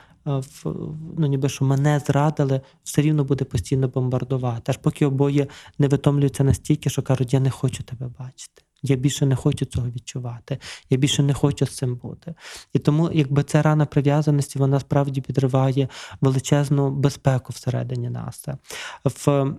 ну 1.19 1.27
ніби 1.27 1.49
що 1.49 1.65
мене 1.65 1.99
зрадили, 2.07 2.61
все 2.85 3.03
рівно 3.03 3.25
буде 3.25 3.45
постійно 3.45 3.89
бомбардувати. 3.89 4.63
Аж 4.67 4.77
поки 4.77 5.07
обоє 5.07 5.47
не 5.79 5.89
витомлюються 5.89 6.45
настільки, 6.45 6.91
що 6.91 7.03
кажуть, 7.03 7.35
я 7.35 7.41
не 7.41 7.51
хочу 7.51 7.83
тебе 7.83 8.09
бачити. 8.19 8.63
Я 8.83 8.97
більше 8.97 9.27
не 9.27 9.37
хочу 9.37 9.65
цього 9.65 9.87
відчувати, 9.87 10.59
я 10.91 10.99
більше 10.99 11.23
не 11.23 11.35
хочу 11.35 11.67
з 11.67 11.71
цим 11.71 11.97
бути. 11.97 12.35
І 12.73 12.79
тому, 12.79 13.11
якби 13.13 13.43
ця 13.43 13.63
рана 13.63 13.87
прив'язаності, 13.87 14.59
вона 14.59 14.81
справді 14.81 15.21
підриває 15.21 15.89
величезну 16.21 16.91
безпеку 16.91 17.53
всередині 17.53 18.11
нас. 18.11 18.47
В 19.05 19.11
в 19.27 19.55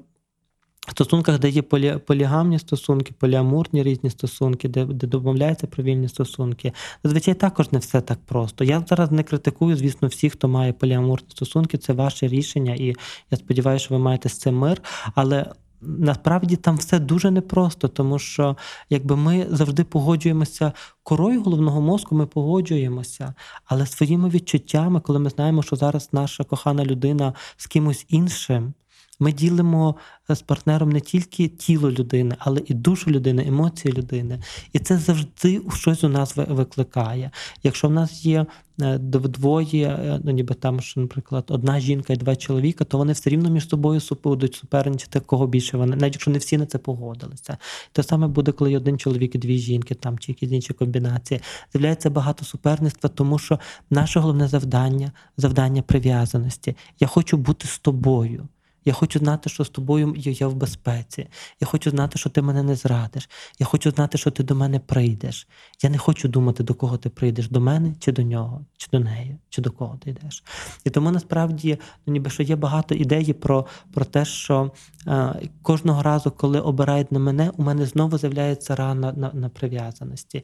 стосунках, 0.92 1.40
де 1.40 1.50
є 1.50 1.62
полі, 1.62 2.00
полігамні 2.08 2.60
стосунки, 2.60 3.14
поліамурні 3.20 3.84
різні 3.84 4.10
стосунки, 4.10 4.68
де 4.68 4.86
де 4.86 5.08
домовляються 5.08 5.68
про 5.68 5.84
вільні 5.84 6.08
стосунки, 6.08 6.74
зазвичай 7.04 7.34
також 7.34 7.72
не 7.72 7.80
все 7.80 8.02
так 8.02 8.20
просто. 8.26 8.64
Я 8.64 8.86
зараз 8.90 9.12
не 9.12 9.24
критикую, 9.24 9.78
звісно, 9.78 10.08
всіх, 10.08 10.34
хто 10.34 10.48
має 10.48 10.74
поліамурні 10.74 11.28
стосунки, 11.30 11.78
це 11.78 11.94
ваше 11.94 12.28
рішення, 12.28 12.76
і 12.76 12.96
я 13.32 13.38
сподіваюся, 13.38 13.86
що 13.86 13.94
ви 13.94 14.00
маєте 14.00 14.30
з 14.30 14.38
цим 14.38 14.58
мир. 14.58 14.82
Але 15.16 15.46
насправді 15.82 16.56
там 16.56 16.78
все 16.78 17.00
дуже 17.00 17.32
непросто, 17.32 17.88
тому 17.88 18.20
що 18.20 18.58
якби 18.90 19.16
ми 19.16 19.48
завжди 19.50 19.84
погоджуємося 19.84 20.72
корою 21.04 21.44
головного 21.44 21.82
мозку, 21.82 22.16
ми 22.16 22.26
погоджуємося, 22.26 23.34
але 23.66 23.86
своїми 23.86 24.30
відчуттями, 24.30 25.00
коли 25.00 25.20
ми 25.20 25.30
знаємо, 25.30 25.64
що 25.64 25.76
зараз 25.76 26.10
наша 26.12 26.44
кохана 26.44 26.86
людина 26.86 27.34
з 27.58 27.68
кимось 27.68 28.06
іншим. 28.10 28.74
Ми 29.20 29.32
ділимо 29.32 29.96
е, 30.30 30.36
з 30.36 30.42
партнером 30.42 30.90
не 30.90 31.00
тільки 31.00 31.48
тіло 31.48 31.92
людини, 31.92 32.36
але 32.40 32.62
і 32.66 32.74
душу 32.74 33.12
людини, 33.12 33.46
емоції 33.48 33.94
людини. 33.94 34.40
І 34.74 34.80
це 34.80 34.98
завжди 34.98 35.62
щось 35.74 36.04
у 36.04 36.10
нас 36.10 36.36
викликає. 36.36 37.32
Якщо 37.64 37.88
в 37.88 37.92
нас 37.92 38.26
є 38.26 38.46
е, 38.82 38.98
двоє, 38.98 39.88
е, 39.88 40.22
ну 40.24 40.32
ніби 40.32 40.56
там, 40.56 40.82
що, 40.82 41.02
наприклад, 41.02 41.46
одна 41.48 41.80
жінка 41.80 42.14
і 42.14 42.16
два 42.16 42.36
чоловіка, 42.36 42.84
то 42.84 42.98
вони 42.98 43.14
все 43.14 43.30
рівно 43.30 43.50
між 43.50 43.70
собою 43.70 44.02
будуть 44.24 44.56
суперничати, 44.56 45.20
кого 45.20 45.48
більше 45.48 45.78
вони, 45.78 45.96
навіть 45.96 46.14
якщо 46.14 46.32
не 46.32 46.38
всі 46.38 46.58
на 46.58 46.66
це 46.66 46.78
погодилися. 46.78 47.58
Те 47.92 48.04
саме 48.04 48.28
буде, 48.28 48.52
коли 48.52 48.78
один 48.78 48.98
чоловік 48.98 49.36
і 49.36 49.38
дві 49.38 49.58
жінки, 49.58 49.96
там 49.96 50.20
чи 50.20 50.32
якісь 50.32 50.52
інші 50.52 50.74
комбінації. 50.74 51.42
З'являється 51.74 52.10
багато 52.10 52.46
суперництва, 52.46 53.10
тому 53.10 53.40
що 53.40 53.60
наше 53.90 54.20
головне 54.20 54.48
завдання 54.48 55.12
завдання 55.38 55.82
прив'язаності. 55.82 56.76
Я 57.00 57.08
хочу 57.08 57.38
бути 57.38 57.68
з 57.68 57.80
тобою. 57.80 58.48
Я 58.88 58.94
хочу 58.94 59.20
знати, 59.20 59.50
що 59.50 59.64
з 59.64 59.70
тобою 59.70 60.14
я 60.18 60.48
в 60.48 60.56
безпеці. 60.56 61.28
Я 61.62 61.68
хочу 61.68 61.90
знати, 61.90 62.20
що 62.20 62.30
ти 62.30 62.42
мене 62.42 62.64
не 62.64 62.76
зрадиш. 62.76 63.30
Я 63.60 63.66
хочу 63.66 63.92
знати, 63.92 64.18
що 64.18 64.32
ти 64.32 64.44
до 64.44 64.56
мене 64.56 64.80
прийдеш. 64.80 65.48
Я 65.84 65.90
не 65.90 65.98
хочу 65.98 66.28
думати, 66.28 66.64
до 66.64 66.74
кого 66.74 66.98
ти 66.98 67.10
прийдеш, 67.10 67.50
до 67.50 67.60
мене 67.60 67.96
чи 68.00 68.12
до 68.12 68.22
нього, 68.22 68.66
чи 68.78 68.88
до 68.92 69.00
неї, 69.00 69.38
чи 69.50 69.62
до 69.62 69.72
кого 69.72 69.98
ти 69.98 70.10
йдеш. 70.10 70.44
І 70.84 70.90
тому 70.90 71.12
насправді 71.12 71.80
ну, 72.06 72.14
ніби 72.14 72.30
що 72.30 72.44
є 72.44 72.56
багато 72.56 72.96
ідей 72.96 73.34
про 73.34 73.66
про 73.94 74.06
те, 74.06 74.26
що 74.26 74.72
е, 75.08 75.50
кожного 75.62 76.04
разу, 76.04 76.32
коли 76.32 76.60
обирають 76.60 77.12
на 77.12 77.20
мене, 77.20 77.52
у 77.58 77.64
мене 77.64 77.86
знову 77.86 78.18
з'являється 78.18 78.76
рана 78.76 79.14
на, 79.14 79.32
на 79.34 79.50
прив'язаності. 79.50 80.44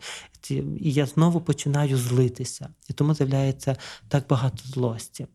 І 0.80 0.92
я 0.92 1.06
знову 1.06 1.42
починаю 1.42 1.98
злитися. 1.98 2.70
І 2.90 2.94
тому 2.94 3.14
з'являється 3.14 3.76
так 4.08 4.28
багато 4.28 4.58
злості. 4.66 5.28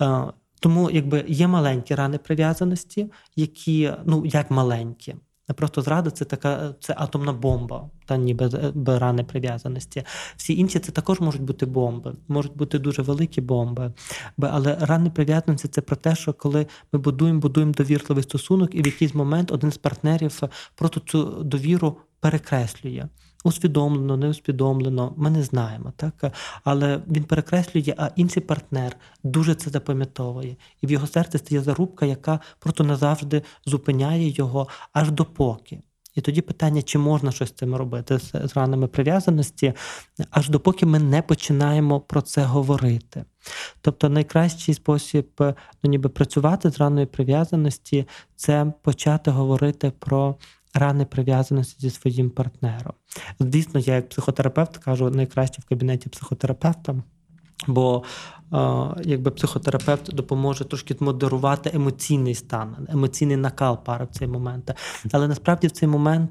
Е, 0.00 0.24
Тому 0.58 0.90
якби 0.90 1.24
є 1.28 1.48
маленькі 1.48 1.94
рани 1.94 2.18
прив'язаності, 2.18 3.10
які 3.36 3.92
ну 4.06 4.26
як 4.26 4.50
маленькі. 4.50 5.14
Просто 5.56 5.82
зрада 5.82 6.10
це 6.10 6.24
така 6.24 6.74
це 6.80 6.94
атомна 6.98 7.32
бомба, 7.32 7.90
та 8.06 8.16
ніби 8.16 8.72
без 8.74 8.98
рани 8.98 9.24
прив'язаності. 9.24 10.02
Всі 10.36 10.58
інші 10.58 10.78
це 10.78 10.92
також 10.92 11.20
можуть 11.20 11.42
бути 11.42 11.66
бомби, 11.66 12.14
можуть 12.28 12.56
бути 12.56 12.78
дуже 12.78 13.02
великі 13.02 13.40
бомби. 13.40 13.92
Але 14.40 14.76
рани 14.80 15.10
прив'язаності 15.10 15.68
це 15.68 15.80
про 15.80 15.96
те, 15.96 16.14
що 16.14 16.32
коли 16.32 16.66
ми 16.92 16.98
будуємо, 16.98 17.40
будуємо 17.40 17.72
довірливий 17.72 18.22
стосунок, 18.22 18.74
і 18.74 18.82
в 18.82 18.86
якийсь 18.86 19.14
момент 19.14 19.52
один 19.52 19.72
з 19.72 19.78
партнерів 19.78 20.40
просто 20.74 21.00
цю 21.00 21.24
довіру 21.44 21.96
перекреслює 22.20 23.08
усвідомлено, 23.44 24.16
неусвідомлено, 24.16 25.14
ми 25.16 25.30
не 25.30 25.42
знаємо, 25.42 25.92
так 25.96 26.32
але 26.64 27.00
він 27.08 27.24
перекреслює, 27.24 27.94
а 27.96 28.10
інший 28.16 28.42
партнер 28.42 28.96
дуже 29.22 29.54
це 29.54 29.70
запам'ятовує, 29.70 30.56
і 30.80 30.86
в 30.86 30.90
його 30.90 31.06
серці 31.06 31.38
стає 31.38 31.60
зарубка, 31.60 32.06
яка 32.06 32.40
просто 32.58 32.84
назавжди 32.84 33.42
зупиняє 33.66 34.28
його 34.28 34.68
аж 34.92 35.10
допоки. 35.10 35.80
І 36.18 36.20
тоді 36.20 36.40
питання, 36.40 36.82
чи 36.82 36.98
можна 36.98 37.32
щось 37.32 37.48
з 37.48 37.52
цим 37.52 37.74
робити 37.74 38.18
з 38.18 38.56
ранами 38.56 38.86
прив'язаності, 38.86 39.72
аж 40.30 40.48
допоки 40.48 40.86
ми 40.86 40.98
не 40.98 41.22
починаємо 41.22 42.00
про 42.00 42.22
це 42.22 42.42
говорити. 42.42 43.24
Тобто 43.80 44.08
найкращий 44.08 44.74
спосіб 44.74 45.28
ну, 45.82 45.90
ніби 45.90 46.08
працювати 46.08 46.70
з 46.70 46.78
раною 46.78 47.06
прив'язаності 47.06 48.08
це 48.36 48.72
почати 48.82 49.30
говорити 49.30 49.92
про 49.98 50.36
рани 50.74 51.04
прив'язаності 51.04 51.76
зі 51.78 51.90
своїм 51.90 52.30
партнером. 52.30 52.92
Звісно, 53.40 53.80
я 53.80 53.94
як 53.94 54.08
психотерапевт 54.08 54.76
кажу 54.76 55.10
найкраще 55.10 55.62
в 55.62 55.64
кабінеті 55.64 56.08
психотерапевта. 56.08 57.02
Бо 57.66 58.02
якби 59.04 59.30
психотерапевт 59.30 60.14
допоможе 60.14 60.64
трошки 60.64 60.96
модерувати 61.00 61.70
емоційний 61.74 62.34
стан, 62.34 62.76
емоційний 62.88 63.36
накал 63.36 63.84
пари 63.84 64.04
в 64.04 64.16
цей 64.16 64.28
момент. 64.28 64.74
Але 65.12 65.28
насправді 65.28 65.66
в 65.66 65.70
цей 65.70 65.88
момент, 65.88 66.30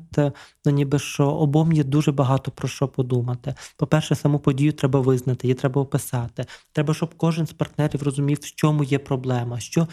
ну 0.65 0.71
ніби 0.71 0.99
що 0.99 1.27
обом 1.27 1.73
є 1.73 1.83
дуже 1.83 2.11
багато 2.11 2.51
про 2.51 2.67
що 2.67 2.87
подумати. 2.87 3.55
По-перше, 3.77 4.15
саму 4.15 4.39
подію 4.39 4.73
треба 4.73 4.99
визнати, 4.99 5.47
її 5.47 5.55
треба 5.55 5.81
описати. 5.81 6.45
Треба, 6.71 6.93
щоб 6.93 7.15
кожен 7.17 7.47
з 7.47 7.53
партнерів 7.53 8.03
розумів, 8.03 8.37
в 8.41 8.55
чому 8.55 8.83
є 8.83 8.99
проблема, 8.99 9.59
що 9.59 9.87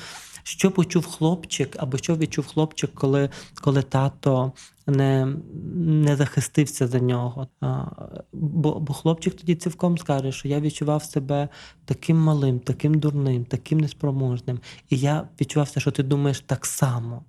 що 0.44 0.70
почув 0.70 1.06
хлопчик, 1.06 1.76
або 1.78 1.98
що 1.98 2.16
відчув 2.16 2.46
хлопчик, 2.46 2.90
коли 2.94 3.30
коли 3.60 3.82
тато 3.82 4.52
не 4.86 5.26
не 5.74 6.16
захистився 6.16 6.86
за 6.86 7.00
нього. 7.00 7.48
А, 7.60 7.84
Бо 8.32 8.80
бо 8.80 8.94
хлопчик 8.94 9.34
тоді 9.34 9.54
цілком 9.54 9.98
скаже, 9.98 10.32
що 10.32 10.48
я 10.48 10.60
відчував 10.60 11.04
себе 11.04 11.48
таким 11.84 12.16
малим, 12.16 12.60
таким 12.60 12.94
дурним, 12.94 13.44
таким 13.44 13.80
неспроможним. 13.80 14.60
І 14.90 14.98
я 14.98 15.28
відчувався, 15.40 15.80
що 15.80 15.90
ти 15.90 16.02
думаєш 16.02 16.40
так 16.40 16.66
само, 16.66 17.24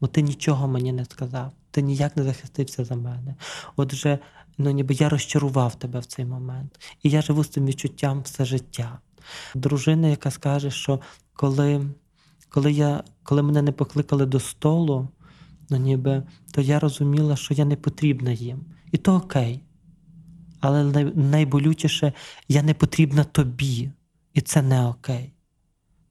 бо 0.00 0.06
ти 0.06 0.22
нічого 0.22 0.68
мені 0.68 0.92
не 0.92 1.04
сказав, 1.04 1.52
ти 1.70 1.82
ніяк 1.82 2.16
не 2.16 2.22
захистився 2.22 2.84
за 2.84 2.96
мене. 2.96 3.34
Отже, 3.76 4.18
ну 4.58 4.70
ніби 4.70 4.94
я 4.94 5.08
розчарував 5.08 5.74
тебе 5.74 5.98
в 5.98 6.06
цей 6.06 6.24
момент. 6.24 6.80
І 7.02 7.10
я 7.10 7.22
живу 7.22 7.44
з 7.44 7.48
цим 7.48 7.66
відчуттям 7.66 8.22
все 8.22 8.44
життя. 8.44 8.98
Дружина, 9.54 10.08
яка 10.08 10.30
скаже, 10.30 10.70
що 10.70 11.00
коли 11.32 11.86
коли 12.50 12.72
я, 12.72 13.04
коли 13.22 13.42
мене 13.42 13.62
не 13.62 13.72
покликали 13.72 14.26
до 14.26 14.40
столу, 14.40 15.08
ну 15.70 15.76
ніби, 15.76 16.22
то 16.52 16.60
я 16.60 16.80
розуміла, 16.80 17.36
що 17.36 17.54
я 17.54 17.64
не 17.64 17.76
потрібна 17.76 18.30
їм. 18.30 18.64
І 18.92 18.96
то 18.96 19.14
окей. 19.14 19.62
Але 20.60 20.84
найболючіше, 21.14 22.12
я 22.48 22.62
не 22.62 22.74
потрібна 22.74 23.24
тобі. 23.24 23.90
І 24.34 24.40
це 24.40 24.62
не 24.62 24.86
окей. 24.86 25.32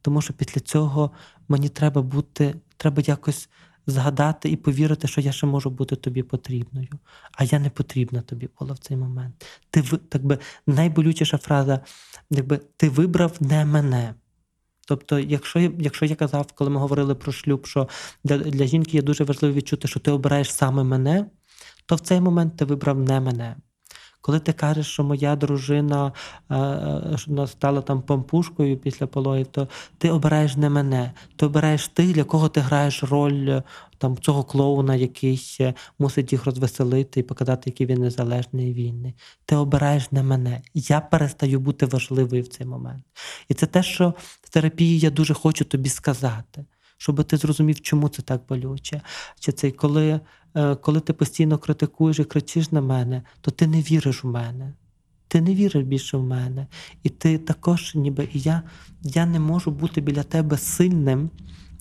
Тому 0.01 0.21
що 0.21 0.33
після 0.33 0.61
цього 0.61 1.11
мені 1.47 1.69
треба 1.69 2.01
бути, 2.01 2.55
треба 2.77 3.03
якось 3.05 3.49
згадати 3.87 4.49
і 4.49 4.55
повірити, 4.55 5.07
що 5.07 5.21
я 5.21 5.31
ще 5.31 5.47
можу 5.47 5.69
бути 5.69 5.95
тобі 5.95 6.23
потрібною. 6.23 6.99
А 7.31 7.43
я 7.43 7.59
не 7.59 7.69
потрібна 7.69 8.21
тобі 8.21 8.49
була 8.59 8.73
в 8.73 8.77
цей 8.77 8.97
момент. 8.97 9.45
Ти 9.69 9.81
так 9.81 10.25
би 10.25 10.39
найболючіша 10.67 11.37
фраза, 11.37 11.79
якби 12.29 12.57
ти 12.77 12.89
вибрав 12.89 13.37
не 13.39 13.65
мене. 13.65 14.13
Тобто, 14.89 15.19
якщо 15.19 15.59
якщо 15.59 16.05
я 16.05 16.15
казав, 16.15 16.51
коли 16.55 16.69
ми 16.69 16.79
говорили 16.79 17.15
про 17.15 17.31
шлюб, 17.31 17.65
що 17.65 17.87
для 18.23 18.37
для 18.37 18.65
жінки 18.65 18.91
є 18.97 19.01
дуже 19.01 19.23
важливо 19.23 19.55
відчути, 19.55 19.87
що 19.87 19.99
ти 19.99 20.11
обираєш 20.11 20.53
саме 20.53 20.83
мене, 20.83 21.25
то 21.85 21.95
в 21.95 21.99
цей 21.99 22.21
момент 22.21 22.57
ти 22.57 22.65
вибрав 22.65 22.99
не 22.99 23.19
мене. 23.19 23.55
Коли 24.21 24.39
ти 24.39 24.53
кажеш, 24.53 24.87
що 24.87 25.03
моя 25.03 25.35
дружина 25.35 26.11
е, 26.49 26.55
е, 26.55 27.47
стала 27.47 27.81
там 27.81 28.01
пампушкою 28.01 28.77
після 28.77 29.07
пологів, 29.07 29.47
то 29.47 29.67
ти 29.97 30.11
обираєш 30.11 30.55
не 30.55 30.69
мене, 30.69 31.11
ти 31.35 31.45
обираєш 31.45 31.87
тих, 31.87 32.13
для 32.13 32.23
кого 32.23 32.49
ти 32.49 32.59
граєш 32.59 33.03
роль 33.03 33.49
е, 33.49 33.63
там 33.97 34.17
цього 34.17 34.43
клоуна, 34.43 34.95
який 34.95 35.41
мусить 35.99 36.31
їх 36.31 36.45
розвеселити 36.45 37.19
і 37.19 37.23
показати, 37.23 37.69
який 37.69 37.87
він 37.87 38.01
незалежний 38.01 38.69
і 38.69 38.73
вільний. 38.73 39.15
Ти 39.45 39.55
обираєш 39.55 40.11
не 40.11 40.23
мене. 40.23 40.61
Я 40.73 40.99
перестаю 41.01 41.59
бути 41.59 41.85
важливою 41.85 42.43
в 42.43 42.47
цей 42.47 42.67
момент. 42.67 43.03
І 43.49 43.53
це 43.53 43.65
те, 43.65 43.83
що 43.83 44.13
в 44.41 44.49
терапії 44.49 44.99
я 44.99 45.09
дуже 45.09 45.33
хочу 45.33 45.65
тобі 45.65 45.89
сказати, 45.89 46.65
щоб 46.99 47.23
ти 47.23 47.37
зрозумів, 47.37 47.81
чому 47.81 48.09
це 48.09 48.21
так 48.21 48.41
болюче. 48.47 49.01
Чи 49.39 49.51
це 49.51 49.71
коли 49.71 50.19
Е, 50.55 50.75
коли 50.75 50.99
ти 50.99 51.13
постійно 51.13 51.57
критикуєш 51.57 52.19
і 52.19 52.23
кричиш 52.23 52.71
на 52.71 52.81
мене, 52.81 53.21
то 53.41 53.51
ти 53.51 53.67
не 53.67 53.81
віриш 53.81 54.23
в 54.23 54.27
мене. 54.27 54.73
Ти 55.27 55.41
не 55.41 55.55
віриш 55.55 55.83
більше 55.83 56.17
в 56.17 56.23
мене. 56.23 56.67
І 57.03 57.09
ти 57.09 57.37
також, 57.37 57.95
ніби 57.95 58.29
і 58.33 58.39
я, 58.39 58.63
я 59.03 59.25
не 59.25 59.39
можу 59.39 59.71
бути 59.71 60.01
біля 60.01 60.23
тебе 60.23 60.57
сильним, 60.57 61.29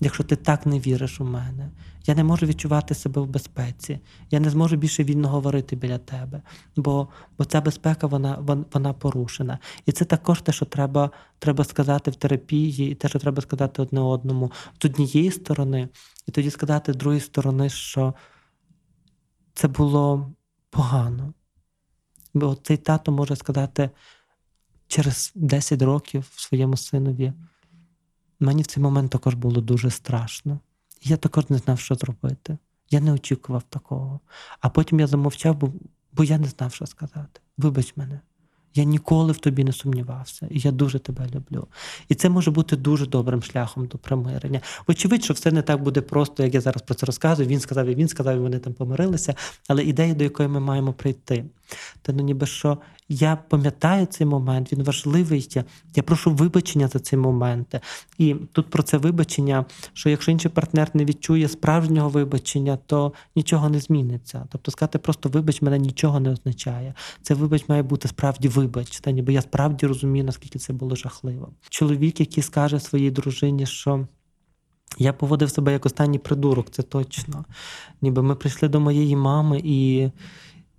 якщо 0.01 0.25
ти 0.25 0.37
так 0.37 0.67
не 0.67 0.81
віриш 0.81 1.21
у 1.21 1.25
мене. 1.25 1.71
Я 2.07 2.15
не 2.15 2.25
можу 2.25 2.47
відчувати 2.47 2.95
себе 2.95 3.21
в 3.21 3.27
безпеці. 3.27 4.01
Я 4.31 4.41
не 4.41 4.51
зможу 4.51 4.77
більше 4.77 5.05
вільно 5.05 5.29
говорити 5.29 5.77
біля 5.77 5.99
тебе, 5.99 6.43
бо 6.77 7.09
бо 7.39 7.45
ця 7.45 7.61
безпека 7.61 8.07
вона 8.07 8.65
вона 8.73 8.93
порушена. 8.93 9.59
І 9.87 9.93
це 9.93 10.05
також 10.05 10.43
те, 10.43 10.53
що 10.53 10.65
треба 10.65 11.11
треба 11.39 11.65
сказати 11.65 12.11
в 12.11 12.15
терапії, 12.15 12.93
і 12.93 12.95
те, 12.95 13.09
що 13.09 13.19
треба 13.19 13.43
сказати 13.43 13.83
одне 13.83 14.01
одному 14.01 14.53
з 14.83 14.85
однієї 14.85 15.31
сторони, 15.31 15.89
і 16.27 16.33
тоді 16.33 16.51
сказати 16.51 16.93
з 16.93 16.97
другої 16.97 17.21
сторони, 17.21 17.69
що 17.69 18.15
це 19.55 19.69
було 19.69 20.31
погано. 20.71 21.33
Бо 22.35 22.55
цей 22.55 22.77
тато 22.77 23.13
може 23.13 23.37
сказати 23.37 23.91
через 24.87 25.33
10 25.35 25.83
років 25.83 26.31
своєму 26.37 26.77
синові. 26.77 27.33
Мені 28.41 28.63
в 28.63 28.67
цей 28.67 28.83
момент 28.83 29.11
також 29.11 29.35
було 29.35 29.61
дуже 29.61 29.91
страшно. 29.91 30.59
Я 31.03 31.17
також 31.17 31.51
не 31.51 31.59
знав, 31.59 31.81
що 31.81 31.95
зробити. 31.95 32.59
Я 32.91 33.01
не 33.01 33.13
очікував 33.13 33.63
такого. 33.63 34.21
А 34.61 34.69
потім 34.69 35.01
я 35.01 35.07
замовчав, 35.07 35.57
бо, 35.57 35.73
бо 36.13 36.25
я 36.25 36.39
не 36.39 36.49
знав, 36.49 36.75
що 36.75 36.87
сказати. 36.87 37.41
Вибач 37.59 37.93
мене. 37.97 38.21
Я 38.75 38.85
ніколи 38.85 39.33
в 39.33 39.39
тобі 39.39 39.65
не 39.65 39.73
сумнівався, 39.73 40.49
і 40.51 40.59
я 40.59 40.73
дуже 40.73 40.99
тебе 40.99 41.27
люблю. 41.35 41.67
І 42.09 42.15
це 42.15 42.29
може 42.29 42.51
бути 42.51 42.77
дуже 42.77 43.07
добрим 43.07 43.43
шляхом 43.43 43.87
до 43.87 43.99
примирення. 43.99 44.61
Очевидь, 44.87 45.25
що 45.25 45.35
все 45.35 45.53
не 45.53 45.63
так 45.63 45.83
буде 45.83 46.01
просто, 46.01 46.43
як 46.43 46.55
я 46.55 46.61
зараз 46.61 46.83
про 46.83 46.95
це 46.95 47.07
розказую. 47.07 47.49
Він 47.49 47.61
сказав, 47.61 47.87
і 47.87 47.95
він 47.95 48.09
сказав, 48.09 48.37
і 48.37 48.39
вони 48.39 48.59
там 48.59 48.73
помирилися. 48.73 49.35
Але 49.69 49.85
ідея, 49.85 50.15
до 50.15 50.25
якої 50.25 50.49
ми 50.49 50.61
маємо 50.61 50.93
прийти, 50.93 51.45
та 52.03 52.13
ну 52.13 52.23
ніби 52.23 52.47
що 52.47 52.79
я 53.09 53.37
пам'ятаю 53.37 54.07
цей 54.07 54.27
момент, 54.27 54.73
він 54.73 54.83
важливий. 54.83 55.49
Я 55.97 56.03
прошу 56.03 56.31
вибачення 56.31 56.89
за 56.89 56.99
цей 56.99 57.19
момент. 57.19 57.75
І 58.19 58.35
тут 58.53 58.71
про 58.71 58.83
це 58.83 58.99
вибачення, 58.99 59.65
що 59.93 60.11
якщо 60.11 60.31
інший 60.31 60.51
партнер 60.51 60.91
не 60.95 61.05
відчує 61.05 61.49
справжнього 61.49 62.09
вибачення, 62.09 62.79
то 62.87 63.13
нічого 63.37 63.69
не 63.69 63.81
зміниться. 63.81 64.47
Тобто 64.53 64.71
сказати 64.71 64.99
просто 64.99 65.29
вибач 65.29 65.63
мене 65.63 65.79
нічого 65.79 66.21
не 66.21 66.31
означає. 66.31 66.95
Це 67.23 67.35
вибач 67.35 67.69
має 67.69 67.83
бути 67.83 68.09
справді 68.09 68.49
вибач. 68.49 69.01
Та 69.01 69.11
ніби 69.11 69.33
я 69.33 69.43
справді 69.43 69.87
розумію, 69.87 70.25
наскільки 70.25 70.59
це 70.59 70.73
було 70.73 70.97
жахливо. 70.97 71.49
Чоловік, 71.69 72.21
який 72.21 72.43
скаже 72.43 72.81
своїй 72.81 73.11
дружині, 73.11 73.67
що. 73.67 74.07
Я 74.99 75.13
поводив 75.13 75.51
себе 75.51 75.73
як 75.73 75.87
останній 75.87 76.19
придурок, 76.19 76.71
це 76.71 76.83
точно. 76.83 77.45
Ніби 78.03 78.23
ми 78.23 78.35
прийшли 78.35 78.69
до 78.69 78.81
моєї 78.81 79.17
мами, 79.17 79.61
і 79.65 80.11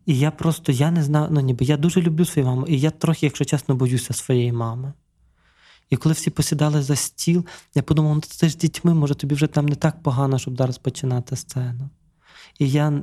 і 0.10 0.20
я 0.20 0.32
просто 0.32 0.72
я 0.72 0.92
не 0.92 1.04
знаю, 1.04 1.28
ну 1.32 1.40
ніби 1.40 1.66
я 1.66 1.78
дуже 1.78 2.02
люблю 2.02 2.26
свою 2.26 2.48
маму, 2.48 2.68
і 2.68 2.80
я 2.80 2.92
трохи, 2.92 3.26
якщо 3.26 3.46
чесно, 3.46 3.76
боюся 3.76 4.14
своєї 4.14 4.52
мами. 4.52 4.94
І 5.90 5.98
коли 5.98 6.14
всі 6.14 6.30
посідали 6.30 6.82
за 6.82 6.96
стіл, 6.96 7.46
я 7.76 7.84
подумав, 7.84 8.16
ну 8.16 8.22
ти 8.22 8.48
ж 8.48 8.54
з 8.54 8.58
дітьми, 8.58 8.94
може 8.94 9.16
тобі 9.16 9.36
вже 9.36 9.48
там 9.48 9.66
не 9.66 9.76
так 9.76 10.04
погано, 10.04 10.40
щоб 10.40 10.58
зараз 10.58 10.78
починати 10.78 11.36
сцену. 11.36 11.90
І 12.60 12.70
я, 12.70 13.02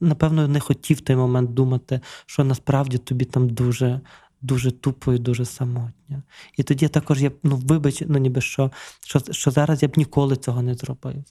напевно, 0.00 0.48
не 0.48 0.60
хотів 0.60 0.96
в 0.96 1.00
той 1.00 1.16
момент 1.16 1.54
думати, 1.54 2.00
що 2.26 2.44
насправді 2.44 2.98
тобі 2.98 3.24
там 3.24 3.48
дуже 3.48 4.00
дуже 4.42 4.70
тупо 4.70 5.12
і 5.12 5.18
дуже 5.18 5.44
самотньо. 5.44 6.22
І 6.56 6.62
тоді 6.62 6.88
також 6.88 7.22
я 7.22 7.30
ну, 7.42 7.56
вибач, 7.56 8.02
ну 8.06 8.18
ніби 8.18 8.40
що, 8.40 8.70
що, 9.06 9.20
що 9.30 9.50
зараз 9.50 9.82
я 9.82 9.88
б 9.88 9.92
ніколи 9.96 10.36
цього 10.36 10.62
не 10.62 10.74
зробив 10.74 11.24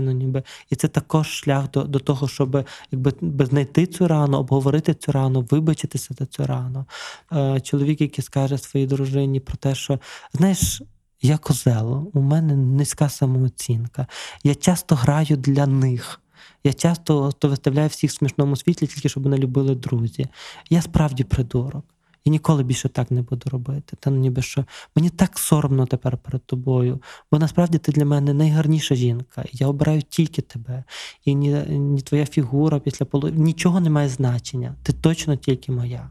ну, 0.00 0.12
ніби. 0.12 0.42
І 0.70 0.76
це 0.76 0.88
також 0.88 1.28
шлях 1.28 1.70
до 1.70 1.82
до 1.82 1.98
того, 1.98 2.28
щоб 2.28 2.66
якби 2.90 3.46
знайти 3.46 3.86
цю 3.86 4.08
рану, 4.08 4.38
обговорити 4.38 4.94
цю 4.94 5.12
рану, 5.12 5.46
вибачитися 5.50 6.14
за 6.18 6.26
цю 6.26 6.46
рану. 6.46 6.84
Е, 7.32 7.60
Чоловік, 7.60 8.00
який 8.00 8.24
скаже 8.24 8.58
своїй 8.58 8.86
дружині 8.86 9.40
про 9.40 9.56
те, 9.56 9.74
що 9.74 9.98
знаєш, 10.32 10.82
Я 11.22 11.38
козел, 11.38 12.10
у 12.14 12.20
мене 12.20 12.56
низька 12.56 13.08
самооцінка. 13.08 14.06
Я 14.42 14.54
часто 14.54 14.94
граю 14.94 15.36
для 15.36 15.66
них. 15.66 16.20
Я 16.64 16.72
часто 16.72 17.32
то 17.32 17.48
виставляю 17.48 17.88
всіх 17.88 18.10
в 18.10 18.14
смішному 18.14 18.56
світлі, 18.56 18.86
тільки 18.86 19.08
щоб 19.08 19.24
мене 19.24 19.38
любили 19.38 19.74
друзі. 19.74 20.26
Я 20.70 20.82
справді 20.82 21.24
придурок. 21.24 21.93
І 22.24 22.30
ніколи 22.30 22.62
більше 22.62 22.88
так 22.88 23.10
не 23.10 23.22
буду 23.22 23.50
робити. 23.50 23.96
Та 24.00 24.10
ну 24.10 24.16
ніби 24.16 24.42
що 24.42 24.64
мені 24.96 25.10
так 25.10 25.38
соромно 25.38 25.86
тепер 25.86 26.16
перед 26.16 26.46
тобою, 26.46 27.02
бо 27.32 27.38
насправді 27.38 27.78
ти 27.78 27.92
для 27.92 28.04
мене 28.04 28.34
найгарніша 28.34 28.94
жінка. 28.94 29.44
Я 29.52 29.66
обираю 29.66 30.02
тільки 30.02 30.42
тебе. 30.42 30.84
І 31.24 31.34
ні, 31.34 31.64
ні 31.68 32.00
твоя 32.00 32.26
фігура 32.26 32.80
після 32.80 33.06
полу 33.06 33.28
нічого 33.28 33.80
не 33.80 33.90
має 33.90 34.08
значення. 34.08 34.74
Ти 34.82 34.92
точно 34.92 35.36
тільки 35.36 35.72
моя. 35.72 36.10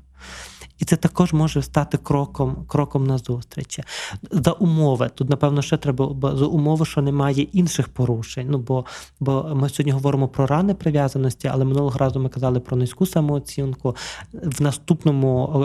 І 0.80 0.86
це 0.86 0.96
також 0.96 1.34
може 1.34 1.62
стати 1.62 1.98
кроком 1.98 2.66
кроком 2.68 3.08
на 3.08 3.18
зустрічі. 3.18 3.84
За 4.32 4.52
умови. 4.52 5.10
Тут, 5.16 5.30
напевно, 5.30 5.62
ще 5.62 5.78
треба 5.78 6.36
за 6.36 6.46
умови, 6.46 6.86
що 6.86 7.02
немає 7.02 7.42
інших 7.42 7.90
порушень. 7.90 8.48
Ну, 8.50 8.58
бо 8.58 8.86
бо 9.20 9.52
ми 9.56 9.70
сьогодні 9.70 9.92
говоримо 9.92 10.28
про 10.28 10.48
рани 10.48 10.74
прив'язаності, 10.74 11.48
але 11.48 11.66
минулого 11.66 11.98
разу 11.98 12.20
ми 12.20 12.30
казали 12.30 12.60
про 12.60 12.78
низьку 12.78 13.06
самооцінку. 13.06 13.96
В 14.34 14.62
наступному 14.62 15.64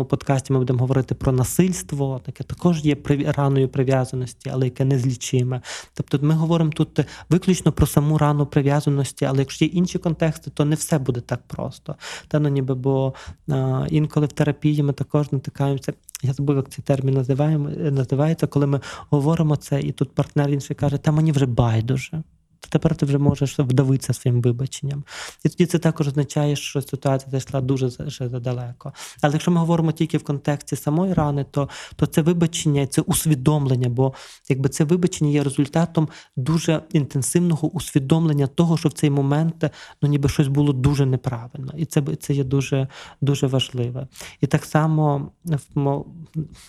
е, 0.00 0.04
подкасті 0.04 0.52
ми 0.52 0.58
будемо 0.58 0.78
говорити 0.78 1.14
про 1.14 1.32
насильство, 1.32 2.20
таке 2.26 2.44
також 2.44 2.84
є 2.84 2.96
раною 3.26 3.68
прив'язаності, 3.68 4.50
але 4.52 4.64
яке 4.64 4.84
незлічиме. 4.84 5.60
Тобто 5.94 6.18
ми 6.22 6.34
говоримо 6.34 6.70
тут 6.70 7.00
виключно 7.30 7.72
про 7.72 7.86
саму 7.86 8.18
рану 8.18 8.46
прив'язаності, 8.46 9.24
але 9.24 9.38
якщо 9.38 9.64
є 9.64 9.70
інші 9.70 9.98
контексти, 9.98 10.50
то 10.50 10.64
не 10.64 10.76
все 10.76 10.98
буде 10.98 11.20
так 11.20 11.40
просто. 11.46 11.96
Та 12.28 12.38
ну 12.38 12.48
ніби 12.48 12.74
бо 12.74 13.14
а, 13.48 13.86
інколи 13.90 14.26
в 14.26 14.32
терапії 14.32 14.49
терапії 14.52 14.82
ми 14.82 14.92
також 14.92 15.32
натикаємося. 15.32 15.92
Я 16.22 16.32
забув, 16.32 16.56
як 16.56 16.68
цей 16.68 16.84
термін 16.84 17.14
називаємо, 17.14 17.68
називається, 17.68 18.46
коли 18.46 18.66
ми 18.66 18.80
говоримо 19.10 19.56
це, 19.56 19.80
і 19.80 19.92
тут 19.92 20.14
партнер 20.14 20.50
інший 20.50 20.76
каже, 20.76 20.98
та 20.98 21.12
мені 21.12 21.32
вже 21.32 21.46
байдуже 21.46 22.22
тепер 22.68 22.96
ти 22.96 23.06
вже 23.06 23.18
можеш 23.18 23.58
вдавитися 23.58 24.12
своїм 24.12 24.42
вибаченням. 24.42 25.04
І 25.44 25.48
тоді 25.48 25.66
це 25.66 25.78
також 25.78 26.08
означає, 26.08 26.56
що 26.56 26.82
ситуація 26.82 27.30
зайшла 27.30 27.60
дуже 27.60 27.90
задалеко. 28.20 28.92
Але 29.20 29.32
якщо 29.32 29.50
ми 29.50 29.60
говоримо 29.60 29.92
тільки 29.92 30.18
в 30.18 30.24
контексті 30.24 30.76
самої 30.76 31.12
рани, 31.14 31.46
то 31.50 31.68
то 31.96 32.06
це 32.06 32.22
вибачення, 32.22 32.86
це 32.86 33.00
усвідомлення, 33.02 33.88
бо 33.88 34.14
якби 34.48 34.68
це 34.68 34.84
вибачення 34.84 35.30
є 35.30 35.42
результатом 35.42 36.08
дуже 36.36 36.82
інтенсивного 36.92 37.68
усвідомлення 37.68 38.46
того, 38.46 38.76
що 38.76 38.88
в 38.88 38.92
цей 38.92 39.10
момент 39.10 39.64
ну 40.02 40.08
ніби 40.08 40.28
щось 40.28 40.48
було 40.48 40.72
дуже 40.72 41.06
неправильно. 41.06 41.72
І 41.76 41.84
це 41.84 42.02
це 42.20 42.34
є 42.34 42.44
дуже 42.44 42.88
дуже 43.20 43.46
важливе. 43.46 44.06
І 44.40 44.46
так 44.46 44.64
само 44.64 45.32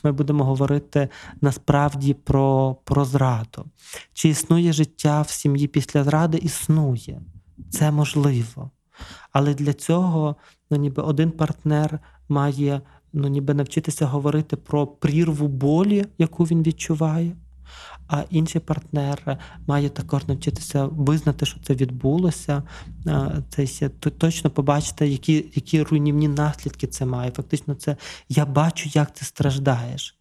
ми 0.04 0.12
будемо 0.12 0.43
говорити 0.43 1.10
насправді 1.41 2.13
про, 2.13 2.75
про 2.84 3.06
зраду. 3.06 3.65
Чи 4.13 4.30
існує 4.30 4.73
життя 4.73 5.21
в 5.21 5.30
сім'ї 5.30 5.67
після 5.67 5.81
зради 5.82 6.38
існує. 6.38 7.22
Це 7.70 7.91
можливо. 7.91 8.72
Але 9.32 9.54
для 9.54 9.74
цього 9.74 10.36
ну, 10.72 10.78
ніби 10.78 11.04
один 11.04 11.32
партнер 11.32 12.00
має 12.30 12.82
ну, 13.13 13.28
ніби 13.28 13.54
навчитися 13.54 14.06
говорити 14.06 14.56
про 14.56 14.88
прірву 14.88 15.48
болі, 15.48 16.06
яку 16.17 16.44
він 16.44 16.63
відчуває, 16.63 17.36
а 18.08 18.24
інший 18.30 18.62
партнер 18.62 19.38
має 19.67 19.89
також 19.89 20.28
навчитися 20.28 20.86
визнати, 20.86 21.46
що 21.46 21.60
це 21.63 21.74
відбулося, 21.74 22.63
це 23.50 23.89
точно 23.89 24.50
побачити, 24.50 25.08
які 25.08 25.46
які 25.56 25.84
руйнівні 25.84 26.28
наслідки 26.28 26.88
це 26.88 27.06
має. 27.06 27.32
Фактично, 27.32 27.76
це 27.76 27.98
я 28.30 28.46
бачу, 28.46 28.89
як 28.94 29.12
ти 29.12 29.26
страждаєш. 29.26 30.17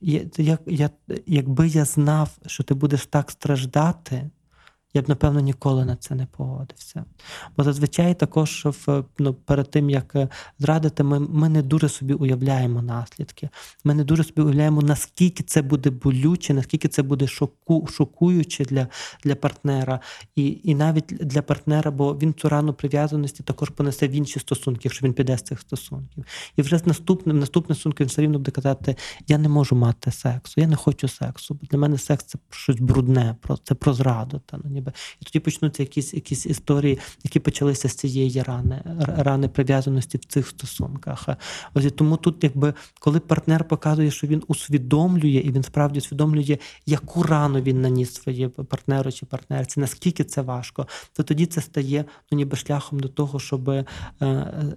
Як, 0.00 0.60
як, 0.66 0.92
Якби 1.26 1.68
я 1.68 1.84
знав, 1.84 2.30
що 2.46 2.62
ти 2.62 2.74
будеш 2.74 3.06
так 3.06 3.30
страждати, 3.30 4.30
я 4.94 5.02
б, 5.02 5.08
напевно, 5.08 5.40
ніколи 5.40 5.84
на 5.84 5.96
це 5.96 6.14
не 6.14 6.26
погодився. 6.26 7.04
Бо 7.56 7.64
зазвичай 7.64 8.14
також 8.14 8.66
в, 8.66 9.04
ну, 9.18 9.34
перед 9.34 9.70
тим, 9.70 9.90
як 9.90 10.16
е, 10.16 10.28
зрадити, 10.58 11.02
ми 11.02 11.20
ми 11.20 11.48
не 11.48 11.62
дуже 11.62 11.88
собі 11.88 12.14
уявляємо 12.14 12.82
наслідки. 12.82 13.48
Ми 13.84 13.94
не 13.94 14.04
дуже 14.04 14.24
собі 14.24 14.42
уявляємо, 14.42 14.82
наскільки 14.82 15.42
це 15.42 15.62
буде 15.62 15.90
болюче, 15.90 16.54
наскільки 16.54 16.88
це 16.88 17.02
буде 17.02 17.26
шоку, 17.26 17.86
шокуюче 17.86 18.64
для 18.64 18.88
для 19.24 19.34
партнера. 19.34 20.00
І 20.36 20.60
і 20.64 20.74
навіть 20.74 21.06
для 21.06 21.42
партнера, 21.42 21.90
бо 21.90 22.14
він 22.14 22.34
цю 22.34 22.48
рану 22.48 22.72
прив'язаності 22.72 23.42
також 23.42 23.70
понесе 23.70 24.08
в 24.08 24.10
інші 24.10 24.40
стосунки, 24.40 24.80
якщо 24.84 25.06
він 25.06 25.12
піде 25.12 25.38
з 25.38 25.42
цих 25.42 25.60
стосунків. 25.60 26.24
І 26.56 26.62
вже 26.62 26.78
з 26.78 26.86
наступним 26.86 27.38
наступним 27.38 27.76
стосунком 27.76 28.04
він 28.04 28.08
все 28.08 28.22
рівно 28.22 28.38
буде 28.38 28.50
казати: 28.50 28.96
Я 29.28 29.38
не 29.38 29.48
можу 29.48 29.76
мати 29.76 30.10
сексу, 30.10 30.60
я 30.60 30.66
не 30.66 30.76
хочу 30.76 31.08
сексу. 31.08 31.54
Бо 31.54 31.66
для 31.70 31.78
мене 31.78 31.98
секс 31.98 32.24
це 32.24 32.38
щось 32.50 32.80
брудне, 32.80 33.36
це 33.64 33.74
про 33.74 33.92
зраду. 33.92 34.40
Та, 34.46 34.58
ну, 34.64 34.79
ніби. 34.80 34.92
І 35.20 35.24
тоді 35.24 35.40
почнуться 35.40 35.82
якісь 35.82 36.14
якісь 36.14 36.46
історії, 36.46 36.98
які 37.24 37.40
почалися 37.40 37.88
з 37.88 37.94
цієї 37.94 38.42
рани, 38.42 38.82
рани 39.16 39.48
прив'язаності 39.48 40.18
в 40.18 40.24
цих 40.24 40.48
стосунках. 40.48 41.28
Ось 41.74 41.84
і 41.84 41.90
тому 41.90 42.16
тут, 42.16 42.44
якби 42.44 42.74
коли 43.00 43.20
партнер 43.20 43.68
показує, 43.68 44.10
що 44.10 44.26
він 44.26 44.42
усвідомлює, 44.48 45.40
і 45.44 45.52
він 45.52 45.62
справді 45.62 45.98
усвідомлює, 45.98 46.58
яку 46.86 47.22
рану 47.22 47.60
він 47.60 47.80
наніс 47.80 48.14
своєму 48.14 48.50
партнеру 48.50 49.12
чи 49.12 49.26
партнерці, 49.26 49.80
наскільки 49.80 50.24
це 50.24 50.42
важко, 50.42 50.86
то 51.12 51.22
тоді 51.22 51.46
це 51.46 51.60
стає 51.60 52.04
ну, 52.32 52.38
ніби 52.38 52.56
шляхом 52.56 53.00
до 53.00 53.08
того, 53.08 53.38
щоб 53.38 53.68
е, 53.68 53.84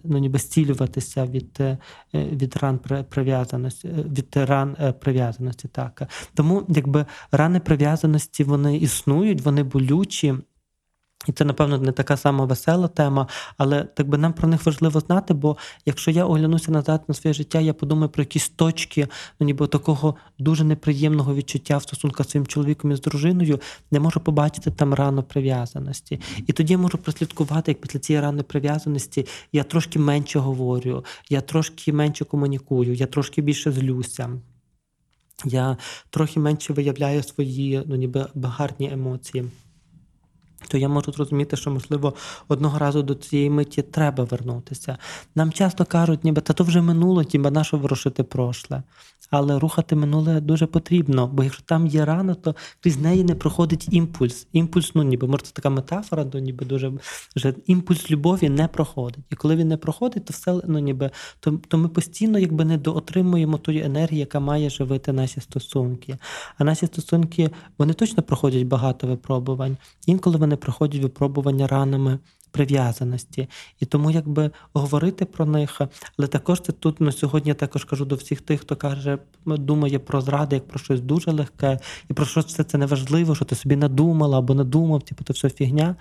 ну, 0.04 0.18
ніби 0.18 0.40
зцілюватися 0.40 1.26
від 1.26 1.58
е, 1.60 1.78
від 2.14 2.58
ран 2.62 2.80
прив'язаності, 3.10 3.88
від 3.88 4.38
ран 4.38 4.76
е, 4.80 4.92
прив'язаності. 4.92 5.68
Так. 5.68 6.04
Тому 6.34 6.64
якби 6.70 7.06
рани 7.32 7.60
прив'язаності 7.60 8.44
вони 8.44 8.78
існують, 8.78 9.42
вони 9.42 9.64
болють 9.64 9.93
болючі. 9.94 10.34
І 11.28 11.32
це, 11.32 11.46
напевно, 11.46 11.78
не 11.78 11.92
така 11.92 12.18
сама 12.18 12.46
весела 12.46 12.88
тема, 12.88 13.28
але 13.58 13.84
так 13.84 14.08
би 14.08 14.18
нам 14.18 14.34
про 14.34 14.48
них 14.48 14.66
важливо 14.66 15.00
знати, 15.00 15.34
бо 15.34 15.58
якщо 15.86 16.12
я 16.12 16.26
оглянуся 16.26 16.72
назад 16.72 17.04
на 17.08 17.14
своє 17.14 17.34
життя, 17.34 17.60
я 17.60 17.74
подумаю 17.74 18.10
про 18.10 18.24
якісь 18.24 18.50
точки, 18.50 19.08
ну 19.40 19.46
ніби 19.46 19.68
такого 19.68 20.16
дуже 20.40 20.64
неприємного 20.64 21.36
відчуття 21.36 21.78
в 21.78 21.84
стосунках 21.84 22.28
з 22.28 22.30
своїм 22.30 22.48
чоловіком 22.48 22.92
і 22.92 22.96
з 22.96 23.02
дружиною, 23.02 23.60
не 23.92 24.00
можу 24.00 24.20
побачити 24.20 24.72
там 24.72 24.94
рану 24.94 25.24
прив'язаності. 25.24 26.20
І 26.48 26.54
тоді 26.54 26.74
я 26.74 26.78
можу 26.78 26.98
прослідкувати, 26.98 27.72
як 27.72 27.82
після 27.82 28.00
цієї 28.00 28.24
рани 28.24 28.44
прив'язаності 28.44 29.28
я 29.52 29.64
трошки 29.64 30.00
менше 30.00 30.40
говорю, 30.40 31.06
я 31.30 31.42
трошки 31.42 31.94
менше 31.94 32.26
комунікую, 32.26 32.94
я 32.94 33.06
трошки 33.06 33.42
більше 33.42 33.72
злюся. 33.72 34.30
Я 35.46 35.78
трохи 36.10 36.40
менше 36.40 36.74
виявляю 36.74 37.24
свої 37.24 37.84
ну, 37.86 37.96
ніби 37.96 38.28
гарні 38.36 38.92
емоції 38.92 39.46
то 40.68 40.78
я 40.78 40.90
можу 40.90 41.12
зрозуміти, 41.12 41.58
що, 41.58 41.72
можливо, 41.72 42.14
одного 42.48 42.80
разу 42.80 43.04
до 43.04 43.16
цієї 43.16 43.50
миті 43.50 43.82
треба 43.82 44.24
вернутися. 44.24 44.98
Нам 45.36 45.52
часто 45.52 45.86
кажуть, 45.86 46.24
ніби 46.24 46.42
та 46.42 46.54
то 46.54 46.64
вже 46.64 46.82
минуло, 46.82 47.24
ніби 47.34 47.52
нащо 47.52 47.78
ворушити 47.78 48.24
прошле. 48.24 48.84
Але 49.36 49.60
рухати 49.60 49.96
минуле 49.96 50.42
дуже 50.42 50.66
потрібно, 50.66 51.28
бо 51.28 51.44
якщо 51.44 51.64
там 51.66 51.88
є 51.88 52.06
рана, 52.06 52.34
то 52.34 52.56
крізь 52.80 52.98
неї 52.98 53.24
не 53.24 53.36
проходить 53.36 53.88
імпульс. 53.92 54.48
Імпульс, 54.54 54.96
ну 54.96 55.04
ніби 55.04 55.28
може 55.28 55.44
це 55.44 55.52
така 55.54 55.70
метафора, 55.70 56.26
то 56.26 56.40
ніби 56.40 56.66
дуже 56.66 56.92
вже 57.36 57.54
імпульс 57.68 58.12
любові 58.12 58.50
не 58.50 58.68
проходить. 58.68 59.24
І 59.30 59.36
коли 59.36 59.56
він 59.56 59.68
не 59.68 59.78
проходить, 59.78 60.26
то 60.26 60.34
все 60.34 60.62
ну 60.68 60.80
ніби 60.80 61.10
то, 61.40 61.52
то 61.68 61.78
ми 61.78 61.88
постійно 61.88 62.40
якби 62.40 62.66
не 62.66 62.78
доотримуємо 62.78 63.58
тої 63.58 63.84
енергії, 63.84 64.20
яка 64.20 64.40
має 64.40 64.70
живити 64.70 65.14
наші 65.14 65.42
стосунки. 65.42 66.18
А 66.58 66.64
наші 66.64 66.86
стосунки 66.86 67.50
вони 67.78 67.94
точно 67.94 68.24
проходять 68.24 68.64
багато 68.64 69.08
випробувань. 69.08 69.78
Інколи 70.06 70.38
вони 70.38 70.53
проходять 70.58 71.02
випробування 71.02 71.68
ранами 71.68 72.20
прив'язаності. 72.54 73.48
І 73.80 73.86
тому 73.86 74.12
якби 74.12 74.52
говорити 74.74 75.26
про 75.26 75.46
них, 75.46 75.82
але 76.18 76.28
також 76.28 76.62
це 76.62 76.72
тут 76.72 77.02
на 77.02 77.12
сьогодні 77.12 77.50
я 77.50 77.56
також 77.56 77.86
кажу 77.86 78.06
до 78.06 78.16
всіх 78.16 78.42
тих, 78.42 78.62
хто 78.62 78.76
каже, 78.76 79.18
думає 79.46 80.00
про 80.00 80.22
зради 80.22 80.56
як 80.56 80.68
про 80.68 80.80
щось 80.80 81.02
дуже 81.02 81.32
легке, 81.32 81.80
і 82.10 82.14
про 82.14 82.26
що 82.26 82.44
це 82.44 82.64
це 82.64 82.78
неважливо, 82.78 83.36
що 83.36 83.46
ти 83.46 83.56
собі 83.56 83.76
надумала 83.76 84.38
або 84.38 84.54
надумав, 84.54 85.02
типу, 85.02 85.24
то 85.24 85.34
все 85.34 85.50
фігня. 85.50 85.96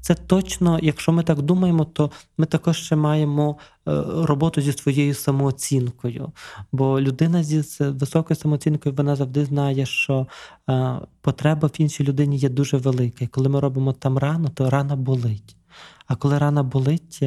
Це 0.00 0.14
точно, 0.14 0.78
якщо 0.82 1.12
ми 1.12 1.22
так 1.22 1.42
думаємо, 1.42 1.84
то 1.84 2.10
ми 2.38 2.46
також 2.46 2.76
ще 2.76 2.96
маємо 2.96 3.56
е, 3.88 4.02
роботу 4.06 4.60
зі 4.60 4.72
своєю 4.72 5.14
самооцінкою. 5.14 6.32
Бо 6.72 7.00
людина 7.00 7.42
зі 7.42 7.64
високою 7.80 8.36
самооцінкою 8.36 8.94
вона 8.94 9.16
завжди 9.16 9.44
знає, 9.44 9.86
що 9.86 10.26
е, 10.70 10.98
потреба 11.20 11.68
в 11.68 11.80
іншій 11.80 12.04
людині 12.04 12.36
є 12.36 12.48
дуже 12.48 12.76
велика. 12.76 13.24
І 13.24 13.28
коли 13.28 13.48
ми 13.48 13.60
робимо 13.60 13.92
там 13.92 14.18
рано, 14.18 14.48
то 14.48 14.70
рана 14.70 14.96
болить. 14.96 15.56
А 16.06 16.16
коли 16.16 16.38
рана 16.38 16.62
болить, 16.62 17.20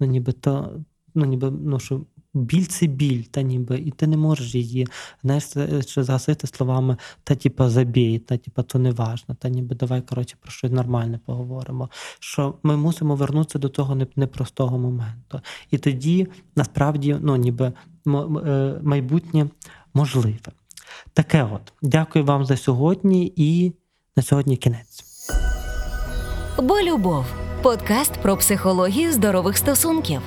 ну 0.00 0.06
ніби 0.06 0.32
то, 0.32 0.80
ну 1.14 1.24
ніби 1.24 1.50
ну 1.50 1.80
що 1.80 2.00
біль 2.34 2.64
це 2.64 2.86
біль, 2.86 3.22
та 3.22 3.42
ніби, 3.42 3.78
і 3.78 3.90
ти 3.90 4.06
не 4.06 4.16
можеш 4.16 4.54
її 4.54 4.88
знаєш, 5.22 5.44
що 5.86 6.04
згасити 6.04 6.46
словами 6.46 6.96
та 7.24 7.34
типа 7.34 7.70
забій, 7.70 8.18
та 8.18 8.36
типа 8.36 8.62
то 8.62 8.78
не 8.78 8.90
важно, 8.90 9.34
та 9.34 9.48
ніби 9.48 9.74
давай 9.74 10.02
коротше 10.02 10.36
про 10.40 10.50
щось 10.50 10.72
нормальне 10.72 11.20
поговоримо. 11.26 11.90
Що 12.20 12.54
ми 12.62 12.76
мусимо 12.76 13.14
вернутися 13.14 13.58
до 13.58 13.68
того 13.68 14.06
непростого 14.16 14.78
моменту. 14.78 15.40
І 15.70 15.78
тоді 15.78 16.28
насправді 16.56 17.16
ну 17.20 17.36
ніби 17.36 17.72
е, 18.06 18.80
майбутнє 18.82 19.48
можливе. 19.94 20.38
Таке 21.12 21.48
от. 21.52 21.72
Дякую 21.82 22.24
вам 22.24 22.44
за 22.44 22.56
сьогодні 22.56 23.32
і 23.36 23.72
на 24.16 24.22
сьогодні 24.22 24.56
кінець. 24.56 25.04
Бо 26.58 26.80
любов 26.80 27.41
подкаст 27.62 28.12
про 28.12 28.36
психологію 28.36 29.12
здорових 29.12 29.58
стосунків. 29.58 30.20